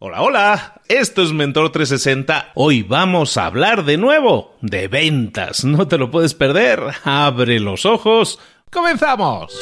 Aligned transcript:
Hola, 0.00 0.22
hola, 0.22 0.80
esto 0.86 1.22
es 1.22 1.32
Mentor 1.32 1.72
360. 1.72 2.52
Hoy 2.54 2.84
vamos 2.84 3.36
a 3.36 3.46
hablar 3.46 3.84
de 3.84 3.96
nuevo 3.96 4.54
de 4.60 4.86
ventas. 4.86 5.64
No 5.64 5.88
te 5.88 5.98
lo 5.98 6.08
puedes 6.12 6.34
perder. 6.34 6.80
Abre 7.02 7.58
los 7.58 7.84
ojos. 7.84 8.38
¡Comenzamos! 8.70 9.58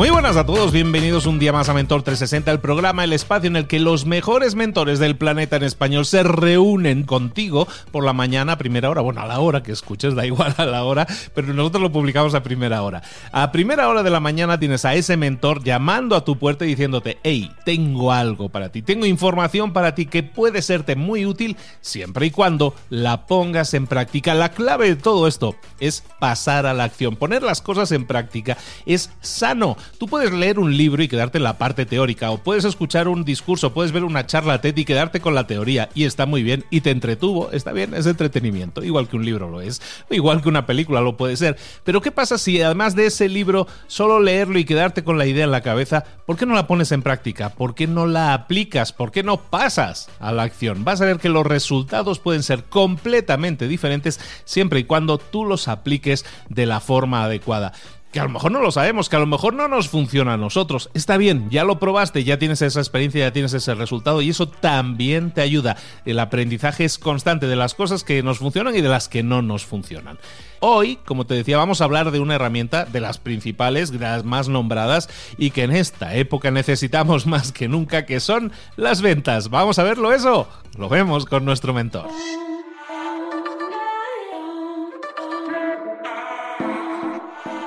Muy 0.00 0.08
buenas 0.08 0.38
a 0.38 0.46
todos, 0.46 0.72
bienvenidos 0.72 1.26
un 1.26 1.38
día 1.38 1.52
más 1.52 1.68
a 1.68 1.74
Mentor 1.74 2.02
360, 2.02 2.50
el 2.50 2.60
programa, 2.60 3.04
el 3.04 3.12
espacio 3.12 3.48
en 3.48 3.56
el 3.56 3.66
que 3.66 3.78
los 3.78 4.06
mejores 4.06 4.54
mentores 4.54 4.98
del 4.98 5.14
planeta 5.14 5.56
en 5.56 5.62
español 5.62 6.06
se 6.06 6.22
reúnen 6.22 7.02
contigo 7.02 7.68
por 7.92 8.02
la 8.02 8.14
mañana 8.14 8.52
a 8.52 8.56
primera 8.56 8.88
hora. 8.88 9.02
Bueno, 9.02 9.20
a 9.20 9.26
la 9.26 9.40
hora 9.40 9.62
que 9.62 9.72
escuches, 9.72 10.14
da 10.14 10.24
igual 10.24 10.54
a 10.56 10.64
la 10.64 10.84
hora, 10.84 11.06
pero 11.34 11.52
nosotros 11.52 11.82
lo 11.82 11.92
publicamos 11.92 12.34
a 12.34 12.42
primera 12.42 12.80
hora. 12.80 13.02
A 13.30 13.52
primera 13.52 13.90
hora 13.90 14.02
de 14.02 14.08
la 14.08 14.20
mañana 14.20 14.58
tienes 14.58 14.86
a 14.86 14.94
ese 14.94 15.18
mentor 15.18 15.62
llamando 15.62 16.16
a 16.16 16.24
tu 16.24 16.38
puerta 16.38 16.64
y 16.64 16.68
diciéndote, 16.68 17.18
hey, 17.22 17.52
tengo 17.66 18.10
algo 18.10 18.48
para 18.48 18.72
ti, 18.72 18.80
tengo 18.80 19.04
información 19.04 19.74
para 19.74 19.94
ti 19.94 20.06
que 20.06 20.22
puede 20.22 20.62
serte 20.62 20.96
muy 20.96 21.26
útil 21.26 21.58
siempre 21.82 22.24
y 22.24 22.30
cuando 22.30 22.74
la 22.88 23.26
pongas 23.26 23.74
en 23.74 23.86
práctica. 23.86 24.32
La 24.32 24.48
clave 24.48 24.88
de 24.88 24.96
todo 24.96 25.26
esto 25.26 25.56
es 25.78 26.02
pasar 26.18 26.64
a 26.64 26.72
la 26.72 26.84
acción, 26.84 27.16
poner 27.16 27.42
las 27.42 27.60
cosas 27.60 27.92
en 27.92 28.06
práctica. 28.06 28.56
Es 28.86 29.10
sano 29.20 29.76
Tú 29.98 30.06
puedes 30.06 30.32
leer 30.32 30.58
un 30.58 30.76
libro 30.76 31.02
y 31.02 31.08
quedarte 31.08 31.38
en 31.38 31.44
la 31.44 31.58
parte 31.58 31.86
teórica, 31.86 32.30
o 32.30 32.38
puedes 32.38 32.64
escuchar 32.64 33.08
un 33.08 33.24
discurso, 33.24 33.72
puedes 33.72 33.92
ver 33.92 34.04
una 34.04 34.26
charla 34.26 34.60
TED 34.60 34.76
y 34.76 34.84
quedarte 34.84 35.20
con 35.20 35.34
la 35.34 35.46
teoría, 35.46 35.88
y 35.94 36.04
está 36.04 36.26
muy 36.26 36.42
bien, 36.42 36.64
y 36.70 36.80
te 36.80 36.90
entretuvo, 36.90 37.50
está 37.52 37.72
bien, 37.72 37.94
es 37.94 38.06
entretenimiento, 38.06 38.82
igual 38.82 39.08
que 39.08 39.16
un 39.16 39.24
libro 39.24 39.50
lo 39.50 39.60
es, 39.60 39.80
igual 40.10 40.42
que 40.42 40.48
una 40.48 40.66
película 40.66 41.00
lo 41.00 41.16
puede 41.16 41.36
ser. 41.36 41.56
Pero 41.84 42.00
¿qué 42.00 42.10
pasa 42.10 42.38
si 42.38 42.60
además 42.62 42.94
de 42.94 43.06
ese 43.06 43.28
libro, 43.28 43.66
solo 43.86 44.20
leerlo 44.20 44.58
y 44.58 44.64
quedarte 44.64 45.04
con 45.04 45.18
la 45.18 45.26
idea 45.26 45.44
en 45.44 45.50
la 45.50 45.62
cabeza, 45.62 46.04
¿por 46.26 46.36
qué 46.36 46.46
no 46.46 46.54
la 46.54 46.66
pones 46.66 46.92
en 46.92 47.02
práctica? 47.02 47.50
¿Por 47.50 47.74
qué 47.74 47.86
no 47.86 48.06
la 48.06 48.34
aplicas? 48.34 48.92
¿Por 48.92 49.10
qué 49.10 49.22
no 49.22 49.42
pasas 49.42 50.08
a 50.18 50.32
la 50.32 50.42
acción? 50.44 50.84
Vas 50.84 51.00
a 51.00 51.06
ver 51.06 51.18
que 51.18 51.28
los 51.28 51.46
resultados 51.46 52.18
pueden 52.18 52.42
ser 52.42 52.64
completamente 52.64 53.68
diferentes 53.68 54.20
siempre 54.44 54.80
y 54.80 54.84
cuando 54.84 55.18
tú 55.18 55.44
los 55.44 55.68
apliques 55.68 56.24
de 56.48 56.66
la 56.66 56.80
forma 56.80 57.24
adecuada 57.24 57.72
que 58.12 58.20
a 58.20 58.24
lo 58.24 58.30
mejor 58.30 58.50
no 58.50 58.60
lo 58.60 58.72
sabemos, 58.72 59.08
que 59.08 59.16
a 59.16 59.20
lo 59.20 59.26
mejor 59.26 59.54
no 59.54 59.68
nos 59.68 59.88
funciona 59.88 60.34
a 60.34 60.36
nosotros. 60.36 60.90
Está 60.94 61.16
bien, 61.16 61.48
ya 61.50 61.64
lo 61.64 61.78
probaste, 61.78 62.24
ya 62.24 62.38
tienes 62.38 62.60
esa 62.62 62.80
experiencia, 62.80 63.20
ya 63.20 63.32
tienes 63.32 63.52
ese 63.52 63.74
resultado 63.74 64.20
y 64.20 64.30
eso 64.30 64.48
también 64.48 65.30
te 65.30 65.42
ayuda. 65.42 65.76
El 66.04 66.18
aprendizaje 66.18 66.84
es 66.84 66.98
constante 66.98 67.46
de 67.46 67.56
las 67.56 67.74
cosas 67.74 68.02
que 68.02 68.22
nos 68.22 68.38
funcionan 68.38 68.74
y 68.74 68.80
de 68.80 68.88
las 68.88 69.08
que 69.08 69.22
no 69.22 69.42
nos 69.42 69.64
funcionan. 69.64 70.18
Hoy, 70.58 70.98
como 71.06 71.24
te 71.24 71.34
decía, 71.34 71.56
vamos 71.56 71.80
a 71.80 71.84
hablar 71.84 72.10
de 72.10 72.20
una 72.20 72.34
herramienta 72.34 72.84
de 72.84 73.00
las 73.00 73.18
principales, 73.18 73.92
de 73.92 74.00
las 74.00 74.24
más 74.24 74.48
nombradas 74.48 75.08
y 75.38 75.52
que 75.52 75.62
en 75.62 75.70
esta 75.70 76.14
época 76.16 76.50
necesitamos 76.50 77.26
más 77.28 77.52
que 77.52 77.68
nunca, 77.68 78.06
que 78.06 78.20
son 78.20 78.52
las 78.76 79.02
ventas. 79.02 79.50
Vamos 79.50 79.78
a 79.78 79.84
verlo 79.84 80.12
eso. 80.12 80.48
Lo 80.76 80.88
vemos 80.88 81.26
con 81.26 81.44
nuestro 81.44 81.72
mentor. 81.72 82.08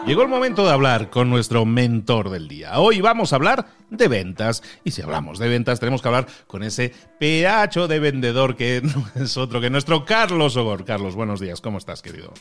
Llegó 0.05 0.21
el 0.21 0.27
momento 0.27 0.65
de 0.65 0.71
hablar 0.71 1.09
con 1.09 1.29
nuestro 1.29 1.65
mentor 1.65 2.29
del 2.29 2.49
día. 2.49 2.77
Hoy 2.77 2.99
vamos 2.99 3.31
a 3.31 3.37
hablar 3.37 3.67
de 3.89 4.09
ventas. 4.09 4.61
Y 4.83 4.91
si 4.91 5.01
hablamos 5.01 5.39
de 5.39 5.47
ventas, 5.47 5.79
tenemos 5.79 6.01
que 6.01 6.09
hablar 6.09 6.27
con 6.45 6.61
ese 6.61 6.93
peacho 7.19 7.87
de 7.87 7.99
vendedor 7.99 8.57
que 8.57 8.81
no 8.83 9.05
es 9.15 9.37
otro 9.37 9.61
que 9.61 9.69
nuestro 9.69 10.03
Carlos 10.03 10.57
Ogor. 10.57 10.83
Carlos, 10.83 11.15
buenos 11.15 11.39
días. 11.39 11.61
¿Cómo 11.61 11.77
estás, 11.77 12.01
querido? 12.01 12.33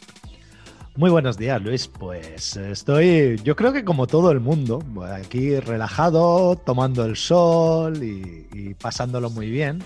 Muy 0.97 1.09
buenos 1.11 1.39
días, 1.39 1.62
Luis. 1.62 1.87
Pues 1.87 2.56
estoy, 2.56 3.41
yo 3.45 3.55
creo 3.55 3.73
que 3.73 3.84
como 3.84 4.09
todo 4.09 4.33
el 4.33 4.41
mundo, 4.41 4.83
aquí 5.15 5.61
relajado, 5.61 6.56
tomando 6.56 7.05
el 7.05 7.17
sol 7.17 8.03
y 8.03 8.75
pasándolo 8.75 9.31
muy 9.31 9.49
bien, 9.49 9.79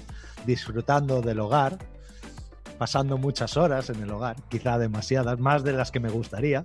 disfrutando 0.47 1.21
del 1.21 1.41
hogar, 1.41 1.79
pasando 2.79 3.19
muchas 3.19 3.59
horas 3.59 3.91
en 3.91 4.03
el 4.03 4.11
hogar, 4.11 4.37
quizá 4.49 4.79
demasiadas, 4.79 5.39
más 5.39 5.63
de 5.63 5.73
las 5.73 5.91
que 5.91 6.01
me 6.01 6.09
gustaría. 6.09 6.65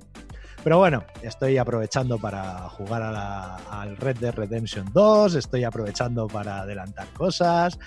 Pero 0.63 0.77
bueno, 0.77 1.03
estoy 1.23 1.57
aprovechando 1.57 2.19
para 2.19 2.69
jugar 2.69 3.01
al 3.01 3.97
Red 3.97 4.17
Dead 4.17 4.33
Redemption 4.33 4.87
2, 4.93 5.35
estoy 5.35 5.63
aprovechando 5.63 6.27
para 6.27 6.61
adelantar 6.61 7.07
cosas, 7.13 7.79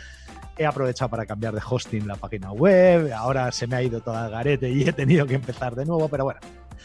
he 0.58 0.66
aprovechado 0.66 1.08
para 1.08 1.24
cambiar 1.24 1.54
de 1.54 1.62
hosting 1.64 2.08
la 2.08 2.16
página 2.16 2.50
web, 2.50 3.12
ahora 3.12 3.52
se 3.52 3.68
me 3.68 3.76
ha 3.76 3.82
ido 3.82 4.00
todo 4.00 4.16
al 4.16 4.30
garete 4.30 4.70
y 4.70 4.88
he 4.88 4.92
tenido 4.92 5.24
que 5.24 5.34
empezar 5.34 5.76
de 5.76 5.84
nuevo, 5.84 6.08
pero 6.08 6.24
bueno, 6.24 6.40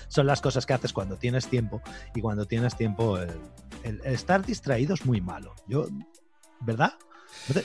son 0.09 0.27
las 0.27 0.41
cosas 0.41 0.67
que 0.67 0.73
haces 0.73 0.94
cuando 0.94 1.17
tienes 1.17 1.47
tiempo 1.47 1.81
y 2.13 2.21
cuando 2.21 2.45
tienes 2.45 2.75
tiempo 2.75 3.17
estar 4.03 4.45
distraído 4.45 4.94
es 4.94 5.06
muy 5.06 5.21
malo. 5.21 5.56
Yo, 5.67 5.88
¿verdad? 6.59 6.94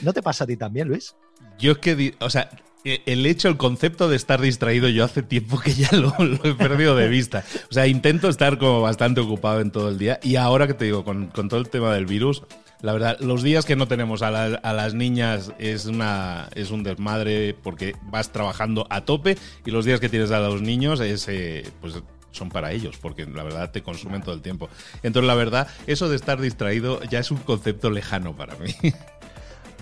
¿No 0.01 0.13
te, 0.13 0.21
pasa 0.23 0.45
a 0.45 0.47
ti 0.47 0.57
también, 0.57 0.87
Luis? 0.87 1.15
Yo 1.59 1.73
es 1.73 1.77
que, 1.79 2.15
o 2.19 2.29
sea, 2.29 2.49
el 2.85 3.25
hecho, 3.25 3.47
el 3.47 3.57
concepto 3.57 4.07
de 4.07 4.15
estar 4.15 4.39
distraído, 4.39 4.87
yo 4.89 5.03
hace 5.03 5.23
tiempo 5.23 5.59
que 5.59 5.73
ya 5.73 5.89
lo, 5.91 6.13
he 6.43 6.53
perdido 6.53 6.95
de 6.95 7.07
vista. 7.07 7.43
O 7.69 7.73
sea, 7.73 7.87
intento 7.87 8.29
estar 8.29 8.57
como 8.57 8.81
bastante 8.81 9.21
ocupado 9.21 9.61
en 9.61 9.71
todo 9.71 9.89
el 9.89 9.97
día. 9.97 10.19
Y 10.21 10.35
ahora 10.35 10.67
que 10.67 10.75
te 10.75 10.85
digo, 10.85 11.03
con, 11.03 11.31
todo 11.31 11.59
el 11.59 11.69
tema 11.69 11.93
del 11.93 12.05
virus, 12.05 12.43
la 12.81 12.93
verdad, 12.93 13.17
los 13.19 13.41
días 13.41 13.65
que 13.65 13.75
no 13.75 13.87
tenemos 13.87 14.21
a, 14.21 14.31
las 14.31 14.93
niñas 14.93 15.51
es, 15.57 15.85
una, 15.85 16.49
es 16.53 16.69
un 16.69 16.83
desmadre 16.83 17.55
porque 17.63 17.95
vas 18.03 18.31
trabajando 18.31 18.85
a 18.89 19.01
tope 19.01 19.37
y 19.65 19.71
los 19.71 19.85
días 19.85 19.99
que 19.99 20.09
tienes 20.09 20.31
a 20.31 20.39
los 20.39 20.61
niños 20.61 20.99
es, 20.99 21.27
eh, 21.27 21.67
pues 21.81 21.95
son 22.31 22.49
para 22.49 22.71
ellos, 22.73 22.97
porque 23.01 23.25
la 23.25 23.43
verdad 23.43 23.71
te 23.71 23.81
consumen 23.81 24.21
todo 24.21 24.35
el 24.35 24.41
tiempo. 24.41 24.69
Entonces, 25.01 25.25
la 25.25 25.35
verdad, 25.35 25.67
eso 25.87 26.09
de 26.09 26.17
estar 26.17 26.39
distraído 26.39 27.01
ya 27.03 27.19
es 27.19 27.31
un 27.31 27.37
concepto 27.37 27.89
lejano 27.89 28.35
para 28.35 28.55
mí. 28.57 28.75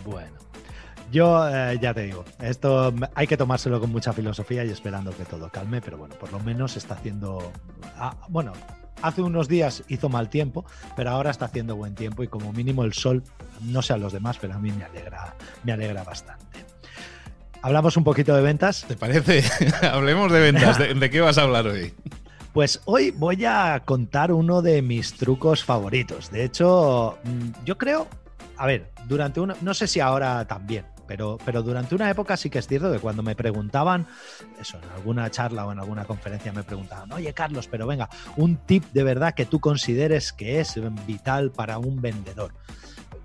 Bueno. 0.05 0.42
Yo 1.13 1.47
eh, 1.47 1.77
ya 1.79 1.93
te 1.93 2.01
digo, 2.01 2.25
esto 2.41 2.91
hay 3.13 3.27
que 3.27 3.37
tomárselo 3.37 3.79
con 3.79 3.91
mucha 3.91 4.13
filosofía 4.13 4.65
y 4.65 4.71
esperando 4.71 5.15
que 5.15 5.25
todo 5.25 5.47
calme, 5.47 5.79
pero 5.79 5.95
bueno, 5.95 6.15
por 6.15 6.31
lo 6.31 6.39
menos 6.39 6.75
está 6.75 6.95
haciendo. 6.95 7.51
Ah, 7.95 8.17
bueno, 8.29 8.51
hace 9.03 9.21
unos 9.21 9.47
días 9.47 9.83
hizo 9.89 10.09
mal 10.09 10.27
tiempo, 10.29 10.65
pero 10.95 11.11
ahora 11.11 11.29
está 11.29 11.45
haciendo 11.45 11.75
buen 11.75 11.93
tiempo 11.93 12.23
y 12.23 12.27
como 12.27 12.51
mínimo 12.51 12.83
el 12.83 12.93
sol, 12.93 13.21
no 13.61 13.83
sé 13.83 13.93
a 13.93 13.97
los 13.97 14.11
demás, 14.11 14.39
pero 14.41 14.55
a 14.55 14.57
mí 14.57 14.71
me 14.71 14.85
alegra, 14.85 15.35
me 15.63 15.73
alegra 15.73 16.03
bastante. 16.03 16.65
Hablamos 17.61 17.95
un 17.95 18.03
poquito 18.03 18.35
de 18.35 18.41
ventas. 18.41 18.83
¿Te 18.87 18.95
parece? 18.95 19.43
Hablemos 19.83 20.31
de 20.31 20.39
ventas. 20.39 20.79
¿De, 20.79 21.09
qué 21.11 21.21
vas 21.21 21.37
a 21.37 21.43
hablar 21.43 21.67
hoy? 21.67 21.93
Pues 22.53 22.81
hoy 22.85 23.11
voy 23.11 23.45
a 23.45 23.83
contar 23.85 24.31
uno 24.31 24.63
de 24.63 24.81
mis 24.81 25.13
trucos 25.13 25.63
favoritos. 25.63 26.31
De 26.31 26.43
hecho, 26.43 27.19
mm, 27.23 27.65
yo 27.65 27.77
creo, 27.77 28.07
a 28.57 28.65
ver, 28.65 28.89
durante 29.07 29.39
una, 29.39 29.55
no 29.61 29.75
sé 29.75 29.87
si 29.87 29.99
ahora 29.99 30.45
también, 30.45 30.85
pero, 31.07 31.37
pero 31.45 31.61
durante 31.61 31.95
una 31.95 32.09
época 32.09 32.37
sí 32.37 32.49
que 32.49 32.59
es 32.59 32.67
cierto 32.67 32.91
que 32.91 32.99
cuando 32.99 33.23
me 33.23 33.35
preguntaban, 33.35 34.07
eso, 34.59 34.77
en 34.77 34.89
alguna 34.91 35.29
charla 35.29 35.65
o 35.65 35.71
en 35.71 35.79
alguna 35.79 36.05
conferencia 36.05 36.51
me 36.53 36.63
preguntaban, 36.63 37.11
oye 37.11 37.33
Carlos, 37.33 37.67
pero 37.67 37.87
venga, 37.87 38.09
un 38.37 38.57
tip 38.57 38.85
de 38.93 39.03
verdad 39.03 39.33
que 39.33 39.45
tú 39.45 39.59
consideres 39.59 40.33
que 40.33 40.59
es 40.59 40.75
vital 41.05 41.51
para 41.51 41.77
un 41.77 42.01
vendedor 42.01 42.53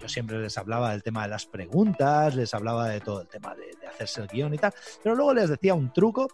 yo 0.01 0.09
siempre 0.09 0.39
les 0.39 0.57
hablaba 0.57 0.93
del 0.93 1.03
tema 1.03 1.23
de 1.23 1.29
las 1.29 1.47
preguntas, 1.47 2.37
les 2.37 2.55
hablaba 2.55 2.89
de 2.89 3.01
todo 3.01 3.23
el 3.23 3.27
tema 3.27 3.55
de, 3.57 3.67
de, 3.81 3.87
hacerse 3.89 4.21
el 4.21 4.29
guion 4.29 4.55
y 4.55 4.59
tal, 4.59 4.73
pero 5.03 5.17
luego 5.17 5.35
les 5.35 5.49
decía 5.49 5.75
un 5.75 5.93
truco 5.93 6.29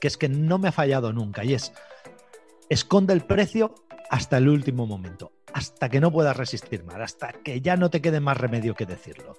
que 0.00 0.08
es 0.08 0.16
que 0.16 0.28
no 0.28 0.58
me 0.58 0.68
ha 0.68 0.72
fallado 0.72 1.12
nunca 1.12 1.44
y 1.44 1.52
es 1.52 1.72
esconde 2.68 3.12
el 3.12 3.22
precio 3.22 3.74
hasta 4.10 4.38
el 4.38 4.48
último 4.48 4.86
momento, 4.86 5.32
hasta 5.52 5.88
que 5.88 6.00
no 6.00 6.10
puedas 6.10 6.36
resistir 6.36 6.84
más, 6.84 6.96
hasta 6.96 7.32
que 7.32 7.60
ya 7.60 7.76
no 7.76 7.90
te 7.90 8.00
quede 8.00 8.20
más 8.20 8.36
remedio 8.36 8.74
que 8.74 8.86
decirlo. 8.86 9.36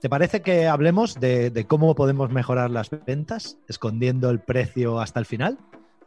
¿Te 0.00 0.10
parece 0.10 0.42
que 0.42 0.66
hablemos 0.66 1.14
de, 1.14 1.64
cómo 1.66 1.94
podemos 1.94 2.30
mejorar 2.30 2.70
las 2.70 2.90
ventas 3.06 3.56
escondiendo 3.66 4.28
el 4.30 4.40
precio 4.40 5.00
hasta 5.00 5.20
el 5.20 5.26
final? 5.26 5.58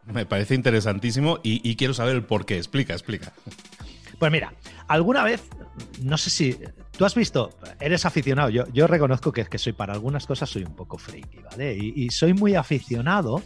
Me 0.05 0.25
parece 0.25 0.55
interesantísimo 0.55 1.39
y, 1.43 1.75
quiero 1.75 1.93
saber 1.93 2.15
el 2.15 2.23
por 2.23 2.45
qué. 2.45 2.57
Explica, 2.57 2.93
explica. 2.93 3.33
Pues 4.19 4.31
mira, 4.31 4.53
alguna 4.87 5.23
vez, 5.23 5.41
no 6.01 6.17
sé 6.17 6.29
si 6.29 6.59
tú 6.97 7.05
has 7.05 7.15
visto, 7.15 7.51
eres 7.79 8.05
aficionado, 8.05 8.49
yo, 8.49 8.65
yo 8.73 8.85
reconozco 8.85 9.31
que, 9.31 9.45
que 9.45 9.57
soy 9.57 9.71
para 9.71 9.93
algunas 9.93 10.27
cosas 10.27 10.49
soy 10.49 10.63
un 10.63 10.75
poco 10.75 10.97
friki, 10.97 11.39
¿vale? 11.39 11.73
Y, 11.73 12.09
soy 12.09 12.33
muy 12.33 12.55
aficionado 12.55 13.41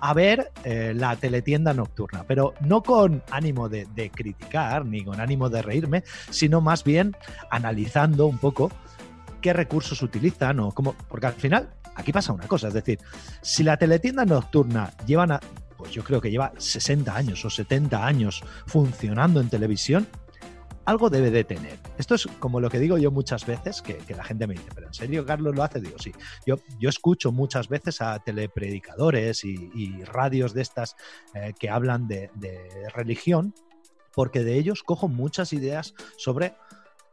a 0.00 0.14
ver 0.14 0.50
eh, 0.64 0.94
la 0.96 1.14
teletienda 1.16 1.74
nocturna, 1.74 2.24
pero 2.26 2.54
no 2.60 2.82
con 2.82 3.22
ánimo 3.30 3.68
de, 3.68 3.86
de 3.94 4.10
criticar 4.10 4.86
ni 4.86 5.04
con 5.04 5.20
ánimo 5.20 5.50
de 5.50 5.60
reírme, 5.60 6.04
sino 6.30 6.62
más 6.62 6.84
bien 6.84 7.14
analizando 7.50 8.26
un 8.26 8.38
poco 8.38 8.70
qué 9.44 9.52
recursos 9.52 10.00
utilizan 10.00 10.58
o 10.60 10.72
cómo. 10.72 10.94
Porque 11.06 11.26
al 11.26 11.34
final, 11.34 11.68
aquí 11.96 12.12
pasa 12.12 12.32
una 12.32 12.48
cosa, 12.48 12.68
es 12.68 12.74
decir, 12.74 12.98
si 13.42 13.62
la 13.62 13.76
teletienda 13.76 14.24
nocturna 14.24 14.90
llevan 15.06 15.38
pues 15.76 15.90
yo 15.90 16.02
creo 16.02 16.18
que 16.18 16.30
lleva 16.30 16.54
60 16.56 17.14
años 17.14 17.44
o 17.44 17.50
70 17.50 18.06
años 18.06 18.42
funcionando 18.66 19.42
en 19.42 19.50
televisión, 19.50 20.06
algo 20.86 21.10
debe 21.10 21.30
de 21.30 21.44
tener. 21.44 21.78
Esto 21.98 22.14
es 22.14 22.26
como 22.38 22.58
lo 22.58 22.70
que 22.70 22.78
digo 22.78 22.96
yo 22.96 23.10
muchas 23.10 23.44
veces, 23.44 23.82
que, 23.82 23.98
la 24.16 24.24
gente 24.24 24.46
me 24.46 24.54
dice, 24.54 24.70
pero 24.74 24.86
¿en 24.86 24.94
serio 24.94 25.26
Carlos 25.26 25.54
lo 25.54 25.62
hace? 25.62 25.82
Digo, 25.82 25.98
sí. 25.98 26.12
Yo, 26.46 26.56
yo 26.78 26.88
escucho 26.88 27.30
muchas 27.30 27.68
veces 27.68 28.00
a 28.00 28.18
telepredicadores 28.20 29.44
y, 29.44 30.02
radios 30.04 30.54
de 30.54 30.62
estas 30.62 30.96
eh, 31.34 31.52
que 31.58 31.68
hablan 31.68 32.08
de 32.08 32.30
religión, 32.94 33.52
porque 34.14 34.42
de 34.42 34.56
ellos 34.56 34.82
cojo 34.82 35.08
muchas 35.08 35.52
ideas 35.52 35.92
sobre 36.16 36.54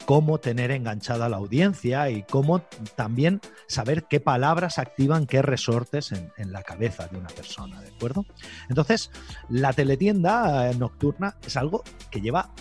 cómo 0.06 0.40
tener 0.40 0.72
enganchada 0.72 1.30
la 1.30 1.38
audiencia 1.38 2.10
y 2.10 2.24
cómo 2.24 2.62
también 2.96 3.42
saber 3.68 4.06
qué 4.06 4.20
palabras 4.20 4.80
activan 4.80 5.26
qué 5.26 5.42
resortes 5.42 6.12
en, 6.12 6.52
la 6.52 6.64
cabeza 6.64 7.08
de 7.08 7.18
una 7.18 7.30
persona, 7.30 7.80
¿de 7.82 7.90
acuerdo? 7.90 8.26
Entonces, 8.68 9.12
la 9.50 9.74
teletienda 9.74 10.70
eh, 10.70 10.76
nocturna 10.76 11.38
es 11.46 11.56
algo 11.56 11.84
que 12.10 12.20
lleva 12.20 12.52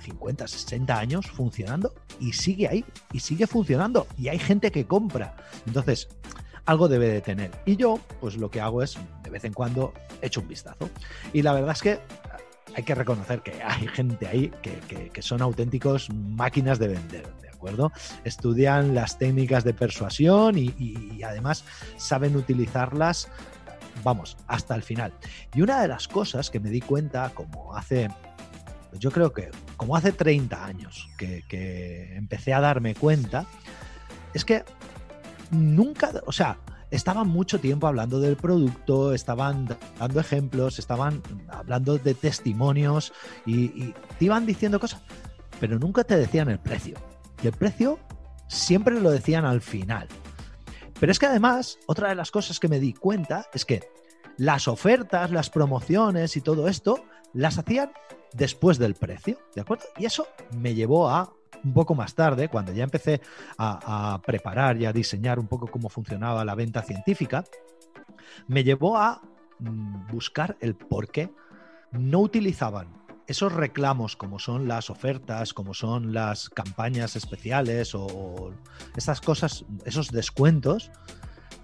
50, 0.00 0.46
60 0.46 0.98
años 0.98 1.30
funcionando 1.30 1.94
y 2.20 2.32
sigue 2.32 2.68
ahí, 2.68 2.84
y 3.12 3.20
sigue 3.20 3.46
funcionando, 3.46 4.06
y 4.18 4.28
hay 4.28 4.38
gente 4.38 4.70
que 4.70 4.86
compra. 4.86 5.36
Entonces, 5.66 6.08
algo 6.66 6.88
debe 6.88 7.08
de 7.08 7.20
tener. 7.20 7.50
Y 7.64 7.76
yo, 7.76 7.98
pues 8.20 8.36
lo 8.36 8.50
que 8.50 8.60
hago 8.60 8.82
es, 8.82 8.98
de 9.22 9.30
vez 9.30 9.44
en 9.44 9.52
cuando, 9.52 9.92
echo 10.20 10.40
un 10.40 10.48
vistazo. 10.48 10.88
Y 11.32 11.42
la 11.42 11.52
verdad 11.52 11.72
es 11.72 11.82
que 11.82 12.00
hay 12.74 12.82
que 12.82 12.94
reconocer 12.94 13.42
que 13.42 13.62
hay 13.62 13.86
gente 13.88 14.26
ahí 14.26 14.50
que, 14.62 15.22
son 15.22 15.42
auténticos 15.42 16.10
máquinas 16.10 16.78
de 16.78 16.88
vender, 16.88 17.26
¿de 17.40 17.48
acuerdo? 17.48 17.92
Estudian 18.24 18.94
las 18.94 19.18
técnicas 19.18 19.64
de 19.64 19.74
persuasión 19.74 20.56
y, 20.58 21.22
además 21.22 21.64
saben 21.96 22.36
utilizarlas, 22.36 23.28
vamos, 24.02 24.36
hasta 24.46 24.74
el 24.74 24.82
final. 24.82 25.12
Y 25.54 25.62
una 25.62 25.80
de 25.80 25.88
las 25.88 26.08
cosas 26.08 26.50
que 26.50 26.60
me 26.60 26.70
di 26.70 26.80
cuenta, 26.80 27.30
como 27.34 27.76
hace, 27.76 28.08
yo 28.98 29.10
creo 29.10 29.32
que 29.32 29.50
como 29.76 29.96
hace 29.96 30.12
30 30.12 30.64
años 30.64 31.08
que, 31.16 31.44
que 31.48 32.16
empecé 32.16 32.52
a 32.52 32.60
darme 32.60 32.94
cuenta, 32.94 33.46
es 34.34 34.44
que 34.44 34.64
nunca, 35.50 36.12
o 36.26 36.32
sea, 36.32 36.58
estaban 36.92 37.26
mucho 37.26 37.58
tiempo 37.58 37.86
hablando 37.86 38.20
del 38.20 38.36
producto, 38.36 39.14
estaban 39.14 39.66
dando 39.98 40.20
ejemplos, 40.20 40.78
estaban 40.78 41.22
hablando 41.48 41.96
de 41.96 42.14
testimonios 42.14 43.12
y, 43.46 43.92
te 44.18 44.26
iban 44.26 44.44
diciendo 44.44 44.78
cosas, 44.78 45.00
pero 45.58 45.78
nunca 45.78 46.04
te 46.04 46.16
decían 46.16 46.50
el 46.50 46.58
precio. 46.58 46.96
Y 47.42 47.46
el 47.46 47.54
precio 47.54 47.98
siempre 48.46 49.00
lo 49.00 49.10
decían 49.10 49.46
al 49.46 49.62
final. 49.62 50.06
Pero 51.00 51.10
es 51.10 51.18
que 51.18 51.26
además, 51.26 51.78
otra 51.86 52.10
de 52.10 52.14
las 52.14 52.30
cosas 52.30 52.60
que 52.60 52.68
me 52.68 52.78
di 52.78 52.92
cuenta 52.92 53.46
es 53.54 53.64
que 53.64 53.88
las 54.36 54.68
ofertas, 54.68 55.30
las 55.30 55.48
promociones 55.48 56.36
y 56.36 56.42
todo 56.42 56.68
esto 56.68 57.04
las 57.32 57.58
hacían 57.58 57.90
después 58.34 58.78
del 58.78 58.94
precio, 58.94 59.38
¿de 59.54 59.62
acuerdo? 59.62 59.84
Y 59.96 60.04
eso 60.04 60.28
me 60.58 60.74
llevó 60.74 61.08
a 61.08 61.32
un 61.64 61.72
poco 61.72 61.94
más 61.94 62.14
tarde, 62.14 62.48
cuando 62.48 62.72
ya 62.72 62.84
empecé 62.84 63.20
a, 63.58 64.20
preparar 64.24 64.76
y 64.80 64.86
a 64.86 64.92
diseñar 64.92 65.38
un 65.38 65.46
poco 65.46 65.66
cómo 65.66 65.88
funcionaba 65.88 66.44
la 66.44 66.54
venta 66.54 66.82
científica, 66.82 67.44
me 68.48 68.64
llevó 68.64 68.98
a 68.98 69.22
mm, 69.58 70.08
buscar 70.10 70.56
el 70.60 70.74
por 70.74 71.10
qué 71.10 71.30
no 71.92 72.20
utilizaban 72.20 73.02
esos 73.26 73.52
reclamos 73.52 74.16
como 74.16 74.38
son 74.38 74.68
las 74.68 74.90
ofertas, 74.90 75.54
como 75.54 75.74
son 75.74 76.12
las 76.12 76.50
campañas 76.50 77.16
especiales 77.16 77.94
o 77.94 78.52
esas 78.96 79.20
cosas, 79.20 79.64
esos 79.84 80.10
descuentos, 80.10 80.90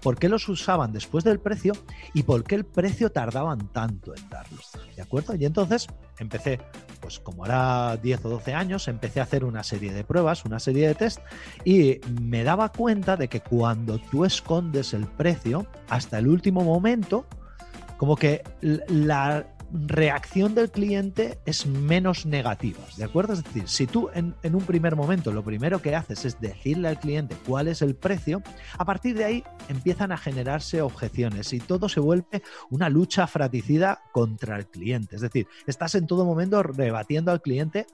por 0.01 0.17
qué 0.17 0.29
los 0.29 0.47
usaban 0.49 0.91
después 0.91 1.23
del 1.23 1.39
precio 1.39 1.73
y 2.13 2.23
por 2.23 2.43
qué 2.43 2.55
el 2.55 2.65
precio 2.65 3.11
tardaban 3.11 3.67
tanto 3.71 4.15
en 4.15 4.29
darlos. 4.29 4.71
¿De 4.95 5.01
acuerdo? 5.01 5.35
Y 5.35 5.45
entonces 5.45 5.87
empecé, 6.17 6.59
pues 6.99 7.19
como 7.19 7.45
hará 7.45 7.97
10 7.97 8.25
o 8.25 8.29
12 8.29 8.53
años, 8.53 8.87
empecé 8.87 9.19
a 9.19 9.23
hacer 9.23 9.43
una 9.43 9.63
serie 9.63 9.93
de 9.93 10.03
pruebas, 10.03 10.45
una 10.45 10.59
serie 10.59 10.87
de 10.87 10.95
test 10.95 11.19
y 11.65 11.99
me 12.21 12.43
daba 12.43 12.69
cuenta 12.69 13.17
de 13.17 13.27
que 13.27 13.41
cuando 13.41 13.99
tú 13.99 14.25
escondes 14.25 14.93
el 14.93 15.05
precio 15.05 15.65
hasta 15.89 16.19
el 16.19 16.27
último 16.27 16.63
momento, 16.63 17.25
como 17.97 18.15
que 18.15 18.43
la 18.61 19.45
reacción 19.71 20.55
del 20.55 20.71
cliente 20.71 21.39
es 21.45 21.65
menos 21.65 22.25
negativa, 22.25 22.79
¿de 22.97 23.03
acuerdo? 23.03 23.33
Es 23.33 23.43
decir, 23.43 23.67
si 23.67 23.87
tú 23.87 24.09
en, 24.13 24.35
un 24.43 24.63
primer 24.63 24.95
momento 24.95 25.31
lo 25.31 25.43
primero 25.43 25.81
que 25.81 25.95
haces 25.95 26.25
es 26.25 26.39
decirle 26.39 26.87
al 26.87 26.99
cliente 26.99 27.35
cuál 27.45 27.67
es 27.67 27.81
el 27.81 27.95
precio, 27.95 28.41
a 28.77 28.85
partir 28.85 29.17
de 29.17 29.25
ahí 29.25 29.43
empiezan 29.67 30.11
a 30.11 30.17
generarse 30.17 30.81
objeciones 30.81 31.53
y 31.53 31.59
todo 31.59 31.87
se 31.89 31.99
vuelve 31.99 32.41
una 32.69 32.89
lucha 32.89 33.27
fratricida 33.27 34.01
contra 34.11 34.57
el 34.57 34.67
cliente. 34.67 35.15
Es 35.15 35.21
decir, 35.21 35.47
estás 35.67 35.95
en 35.95 36.07
todo 36.07 36.25
momento 36.25 36.63
rebatiendo 36.63 37.31
al 37.31 37.41
cliente 37.41 37.85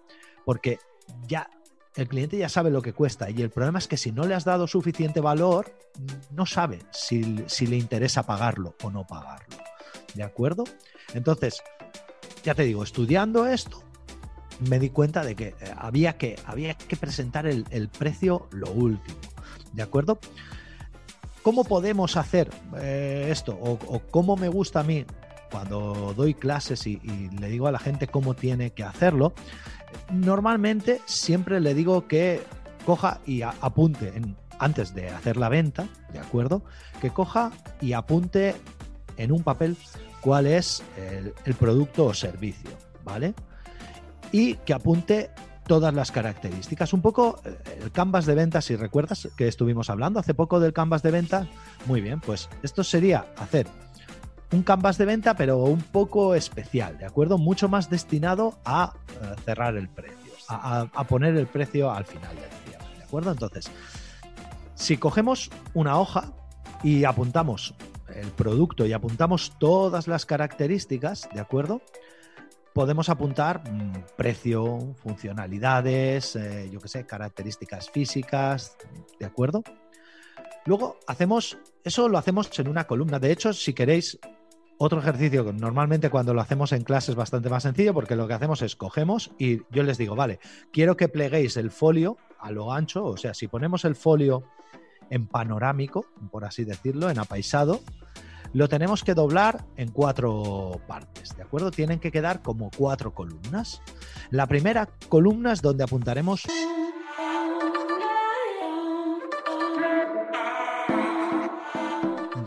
porque 0.46 0.80
ya 1.28 1.50
el 1.96 2.08
cliente 2.08 2.38
ya 2.38 2.50
sabe 2.50 2.72
lo 2.72 2.82
que 2.82 2.94
cuesta 2.94 3.30
y 3.30 3.42
el 3.42 3.50
problema 3.50 3.80
es 3.80 3.88
que 3.88 3.98
si 3.98 4.12
no 4.12 4.26
le 4.26 4.36
has 4.36 4.46
dado 4.46 4.68
suficiente 4.68 5.20
valor, 5.20 5.78
no 6.32 6.46
sabe 6.46 6.80
si, 6.92 7.44
si 7.48 7.68
le 7.68 7.78
interesa 7.78 8.24
pagarlo 8.24 8.76
o 8.84 8.92
no 8.92 9.06
pagarlo. 9.06 9.58
¿De 10.14 10.24
acuerdo? 10.24 10.64
Entonces, 11.16 11.64
ya 12.44 12.54
te 12.54 12.64
digo, 12.64 12.84
estudiando 12.84 13.48
esto, 13.48 13.82
me 14.70 14.80
di 14.80 14.90
cuenta 14.90 15.24
de 15.24 15.36
que 15.36 15.48
eh, 15.48 15.56
había 15.78 16.18
que, 16.18 16.38
había 16.46 16.76
que 16.76 16.98
presentar 16.98 17.48
el, 17.48 17.90
precio 17.98 18.48
lo 18.52 18.70
último. 18.72 19.18
¿De 19.72 19.82
acuerdo? 19.82 20.20
¿Cómo 21.42 21.64
podemos 21.64 22.18
hacer 22.18 22.50
eh, 22.78 23.30
esto? 23.32 23.58
O, 23.60 24.00
cómo 24.12 24.36
me 24.36 24.50
gusta 24.50 24.82
a 24.82 24.84
mí 24.84 25.06
cuando 25.52 26.14
doy 26.18 26.34
clases 26.34 26.86
y, 26.86 27.00
le 27.40 27.48
digo 27.48 27.68
a 27.68 27.72
la 27.72 27.80
gente 27.80 28.08
cómo 28.08 28.34
tiene 28.34 28.72
que 28.72 28.84
hacerlo? 28.84 29.34
Normalmente 30.12 31.00
siempre 31.06 31.62
le 31.62 31.74
digo 31.74 32.08
que 32.08 32.44
coja 32.86 33.22
y 33.26 33.42
apunte 33.42 34.12
antes 34.60 34.94
de 34.94 35.10
hacer 35.10 35.38
la 35.38 35.48
venta, 35.48 35.88
¿de 36.12 36.20
acuerdo? 36.20 36.62
Que 37.00 37.10
coja 37.10 37.52
y 37.80 37.94
apunte 37.94 38.56
en 39.18 39.32
un 39.32 39.44
papel 39.44 39.78
cuál 40.26 40.48
es 40.48 40.82
el, 40.98 41.54
producto 41.54 42.06
o 42.06 42.14
servicio, 42.16 42.72
¿vale? 43.04 43.36
Y 44.32 44.56
que 44.56 44.74
apunte 44.74 45.30
todas 45.68 45.94
las 45.94 46.12
características. 46.12 46.94
Un 46.94 47.04
poco 47.04 47.40
eh, 47.46 47.56
el 47.84 47.92
canvas 47.92 48.26
de 48.26 48.34
venta, 48.34 48.60
si 48.62 48.76
recuerdas 48.76 49.28
que 49.38 49.48
estuvimos 49.48 49.92
hablando 49.92 50.20
hace 50.20 50.34
poco 50.34 50.60
del 50.60 50.74
canvas 50.74 51.04
de 51.04 51.12
venta, 51.12 51.48
muy 51.86 52.02
bien, 52.02 52.22
pues 52.22 52.50
esto 52.64 52.84
sería 52.84 53.28
hacer 53.38 53.68
un 54.52 54.64
canvas 54.64 54.98
de 54.98 55.06
venta, 55.06 55.36
pero 55.36 55.60
un 55.60 55.84
poco 55.84 56.34
especial, 56.34 56.98
¿de 56.98 57.06
acuerdo? 57.06 57.38
Mucho 57.38 57.70
más 57.70 57.92
destinado 57.92 58.58
a 58.66 58.96
eh, 59.22 59.36
cerrar 59.46 59.78
el 59.78 59.90
precio, 59.90 60.34
a, 60.50 60.90
a, 60.92 61.04
poner 61.04 61.38
el 61.38 61.46
precio 61.46 61.92
al 61.92 62.06
final 62.06 62.34
del 62.34 62.50
día, 62.66 62.80
¿de 62.98 63.04
acuerdo? 63.04 63.32
Entonces, 63.32 63.70
si 64.74 64.98
cogemos 64.98 65.52
una 65.76 66.00
hoja 66.00 66.34
y 66.82 67.04
apuntamos 67.04 67.76
el 68.16 68.32
producto 68.32 68.86
y 68.86 68.94
apuntamos 68.94 69.54
todas 69.60 70.08
las 70.08 70.26
características, 70.26 71.30
¿de 71.34 71.40
acuerdo? 71.40 71.82
Podemos 72.74 73.10
apuntar 73.10 73.70
mm, 73.70 74.16
precio, 74.18 74.96
funcionalidades, 74.98 76.36
eh, 76.36 76.70
yo 76.72 76.80
qué 76.80 76.88
sé, 76.88 77.06
características 77.06 77.90
físicas, 77.90 78.78
¿de 79.20 79.26
acuerdo? 79.26 79.64
Luego 80.66 80.98
hacemos, 81.08 81.58
eso 81.84 82.10
lo 82.10 82.18
hacemos 82.18 82.58
en 82.60 82.68
una 82.68 82.86
columna. 82.86 83.20
De 83.20 83.32
hecho, 83.32 83.54
si 83.54 83.74
queréis 83.74 84.20
otro 84.78 85.00
ejercicio, 85.00 85.54
normalmente 85.54 86.10
cuando 86.10 86.34
lo 86.34 86.42
hacemos 86.42 86.72
en 86.72 86.84
clase 86.84 87.12
es 87.12 87.16
bastante 87.16 87.50
más 87.50 87.64
sencillo 87.64 87.94
porque 87.94 88.16
lo 88.16 88.28
que 88.28 88.34
hacemos 88.34 88.62
es 88.62 88.76
cogemos 88.76 89.32
y 89.38 89.62
yo 89.72 89.84
les 89.84 89.98
digo, 89.98 90.16
vale, 90.16 90.40
quiero 90.74 90.98
que 90.98 91.08
pleguéis 91.08 91.56
el 91.56 91.72
folio 91.72 92.18
a 92.40 92.52
lo 92.52 92.74
ancho, 92.74 93.06
o 93.06 93.18
sea, 93.18 93.34
si 93.34 93.48
ponemos 93.48 93.86
el 93.86 93.96
folio 93.96 94.44
en 95.10 95.28
panorámico, 95.28 96.06
por 96.32 96.46
así 96.46 96.66
decirlo, 96.66 97.10
en 97.10 97.20
apaisado, 97.20 97.80
lo 98.54 98.70
tenemos 98.70 99.04
que 99.04 99.14
doblar 99.14 99.66
en 99.78 99.92
cuatro 99.92 100.80
partes, 100.88 101.36
¿de 101.36 101.44
acuerdo? 101.44 101.72
Tienen 101.72 102.00
que 102.00 102.12
quedar 102.12 102.42
como 102.42 102.70
cuatro 102.76 103.14
columnas. 103.14 103.82
La 104.30 104.48
primera 104.48 104.88
columna 105.10 105.52
es 105.52 105.62
donde 105.62 105.84
apuntaremos 105.84 106.44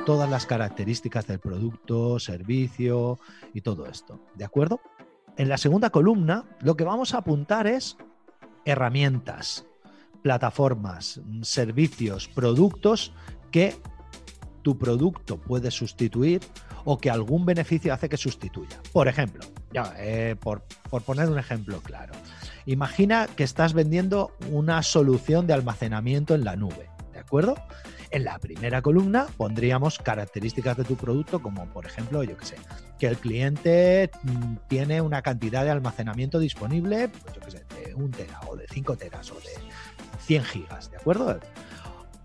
todas 0.09 0.31
las 0.31 0.47
características 0.47 1.27
del 1.27 1.39
producto, 1.39 2.19
servicio 2.19 3.19
y 3.53 3.61
todo 3.61 3.85
esto, 3.85 4.19
¿de 4.37 4.47
acuerdo? 4.47 4.81
En 5.37 5.51
la 5.51 5.59
segunda 5.59 5.91
columna 5.91 6.47
lo 6.63 6.79
que 6.79 6.85
vamos 6.85 7.13
a 7.13 7.19
apuntar 7.19 7.67
es 7.67 7.99
herramientas, 8.65 9.67
plataformas, 10.23 11.21
servicios, 11.43 12.27
productos 12.27 13.13
que 13.51 13.77
tu 14.69 14.77
producto 14.77 15.39
puede 15.39 15.71
sustituir 15.71 16.43
o 16.85 16.99
que 16.99 17.09
algún 17.09 17.47
beneficio 17.47 17.95
hace 17.95 18.11
que 18.11 18.19
sustituya. 18.19 18.77
Por 18.93 19.09
ejemplo, 19.09 19.43
ya, 19.73 19.95
eh, 19.97 20.37
por, 20.39 20.63
por 20.91 21.01
poner 21.01 21.31
un 21.31 21.39
ejemplo 21.39 21.81
claro, 21.81 22.13
imagina 22.67 23.27
que 23.35 23.45
estás 23.45 23.73
vendiendo 23.73 24.37
una 24.51 24.83
solución 24.83 25.47
de 25.47 25.55
almacenamiento 25.55 26.35
en 26.35 26.45
la 26.45 26.55
nube, 26.55 26.91
¿de 27.15 27.19
acuerdo? 27.19 27.55
En 28.11 28.25
la 28.25 28.39
primera 28.39 28.83
columna 28.83 29.29
pondríamos 29.39 29.99
características 30.01 30.77
de 30.77 30.85
tu 30.85 30.97
producto, 30.97 31.41
como 31.41 31.65
por 31.73 31.87
ejemplo, 31.87 32.23
yo 32.23 32.37
que 32.37 32.45
sé, 32.45 32.57
que 32.99 33.07
el 33.07 33.17
cliente 33.17 34.11
mm, 34.23 34.57
tiene 34.69 35.01
una 35.01 35.23
cantidad 35.23 35.65
de 35.65 35.71
almacenamiento 35.71 36.39
disponible, 36.39 37.09
pues 37.09 37.35
yo 37.35 37.41
que 37.41 37.51
sé, 37.53 37.65
de 37.87 37.95
un 37.95 38.11
tera 38.11 38.39
o 38.47 38.55
de 38.55 38.67
5 38.69 38.97
teras 38.99 39.31
o 39.31 39.37
de 39.37 39.49
100 40.27 40.45
gigas, 40.45 40.91
¿de 40.91 40.99
acuerdo? 40.99 41.41